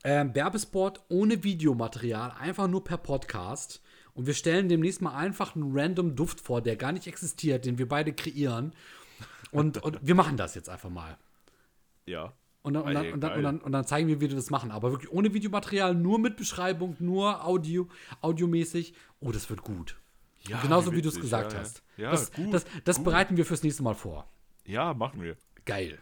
[0.05, 3.81] ähm, Werbespot ohne Videomaterial, einfach nur per Podcast.
[4.13, 7.77] Und wir stellen demnächst mal einfach einen random Duft vor, der gar nicht existiert, den
[7.77, 8.73] wir beide kreieren.
[9.51, 11.17] Und, und wir machen das jetzt einfach mal.
[12.05, 12.33] ja.
[12.63, 14.51] Und dann, und, dann, und, dann, und, dann, und dann zeigen wir, wie wir das
[14.51, 14.69] machen.
[14.69, 17.89] Aber wirklich ohne Videomaterial, nur mit Beschreibung, nur Audio,
[18.21, 18.93] audiomäßig.
[19.19, 19.95] Oh, das wird gut.
[20.47, 21.63] Ja, genauso wie du es gesagt ja, ja.
[21.63, 21.83] hast.
[21.97, 23.05] Ja, das, gut, das, das gut.
[23.05, 24.27] bereiten wir fürs nächste Mal vor.
[24.65, 25.37] Ja, machen wir.
[25.65, 25.99] Geil.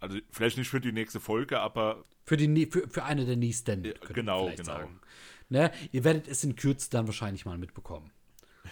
[0.00, 3.84] Also vielleicht nicht für die nächste Folge, aber Für, die, für, für eine der nächsten.
[3.84, 4.64] Ja, genau, genau.
[4.64, 5.00] sagen.
[5.48, 5.70] Ne?
[5.90, 8.10] Ihr werdet es in Kürze dann wahrscheinlich mal mitbekommen.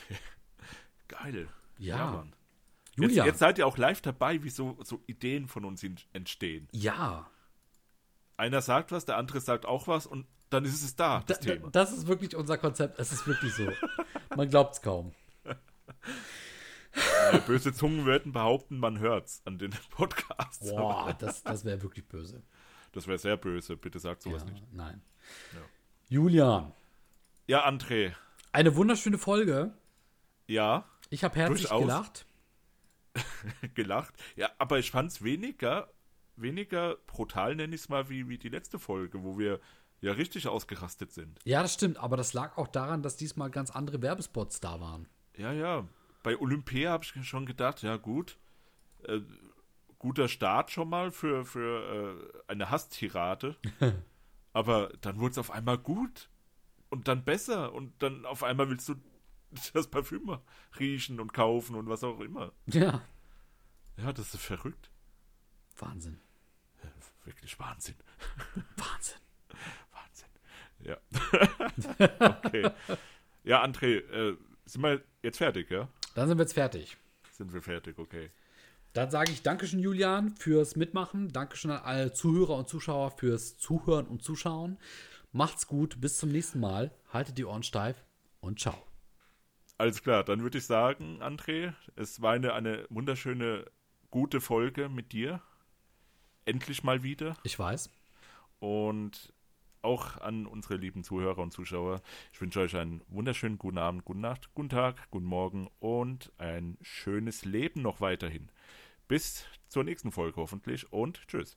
[1.08, 1.48] geil.
[1.78, 2.10] Ja.
[2.10, 2.32] Mann.
[2.96, 3.26] Jetzt, Julian.
[3.26, 6.68] jetzt seid ihr auch live dabei, wie so, so Ideen von uns entstehen.
[6.72, 7.30] Ja.
[8.36, 11.40] Einer sagt was, der andere sagt auch was und dann ist es da, Da, das
[11.40, 11.70] da, Thema.
[11.70, 12.98] das ist wirklich unser Konzept.
[12.98, 13.68] Es ist wirklich so.
[14.36, 15.12] Man glaubt es kaum.
[17.32, 20.68] Äh, böse Zungen würden behaupten, man hört's an den Podcasts.
[20.70, 22.42] Boah, das, das wäre wirklich böse.
[22.92, 24.72] Das wäre sehr böse, bitte sagt sowas Ja, nicht.
[24.72, 25.00] nein.
[26.08, 26.72] Julian,
[27.46, 28.12] Ja, André,
[28.52, 29.72] eine wunderschöne Folge.
[30.48, 31.82] ja, Ich habe herzlich Durchaus.
[31.82, 32.26] gelacht.
[33.74, 34.14] gelacht.
[34.34, 35.88] Ja, aber ich fand's weniger,
[36.34, 39.60] weniger brutal, nenne ich es mal, wie, wie die letzte Folge, wo wir
[40.00, 41.38] ja richtig ausgerastet sind.
[41.44, 45.08] Ja, das stimmt, aber das lag auch daran, dass diesmal ganz andere Werbespots da waren.
[45.36, 45.86] Ja, ja.
[46.22, 48.38] Bei Olympia habe ich schon gedacht, ja gut,
[49.04, 49.20] äh,
[49.98, 53.56] guter Start schon mal für, für äh, eine Hasstirade.
[54.52, 56.28] Aber dann wurde es auf einmal gut
[56.88, 58.96] und dann besser und dann auf einmal willst du
[59.72, 60.38] das Parfüm
[60.78, 62.52] riechen und kaufen und was auch immer.
[62.66, 63.02] Ja,
[63.96, 64.90] Ja, das ist verrückt.
[65.78, 66.20] Wahnsinn.
[67.24, 67.96] Wirklich Wahnsinn.
[68.56, 68.64] Wahnsinn.
[68.76, 69.16] Wahnsinn.
[70.82, 70.96] Ja.
[72.44, 72.70] okay.
[73.44, 75.88] Ja, André, äh, sind wir jetzt fertig, ja?
[76.14, 76.96] Dann sind wir jetzt fertig.
[77.32, 78.30] Sind wir fertig, okay.
[78.92, 81.32] Dann sage ich Dankeschön, Julian, fürs Mitmachen.
[81.32, 84.78] Dankeschön an alle Zuhörer und Zuschauer fürs Zuhören und Zuschauen.
[85.32, 86.90] Macht's gut, bis zum nächsten Mal.
[87.12, 88.04] Haltet die Ohren steif
[88.40, 88.76] und ciao.
[89.78, 93.64] Alles klar, dann würde ich sagen, André, es war eine, eine wunderschöne,
[94.10, 95.40] gute Folge mit dir.
[96.44, 97.36] Endlich mal wieder.
[97.44, 97.90] Ich weiß.
[98.58, 99.32] Und
[99.82, 102.02] auch an unsere lieben Zuhörer und Zuschauer.
[102.32, 106.76] Ich wünsche euch einen wunderschönen guten Abend, guten Nacht, guten Tag, guten Morgen und ein
[106.82, 108.48] schönes Leben noch weiterhin.
[109.08, 111.56] Bis zur nächsten Folge hoffentlich und tschüss.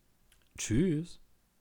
[0.58, 1.20] Tschüss.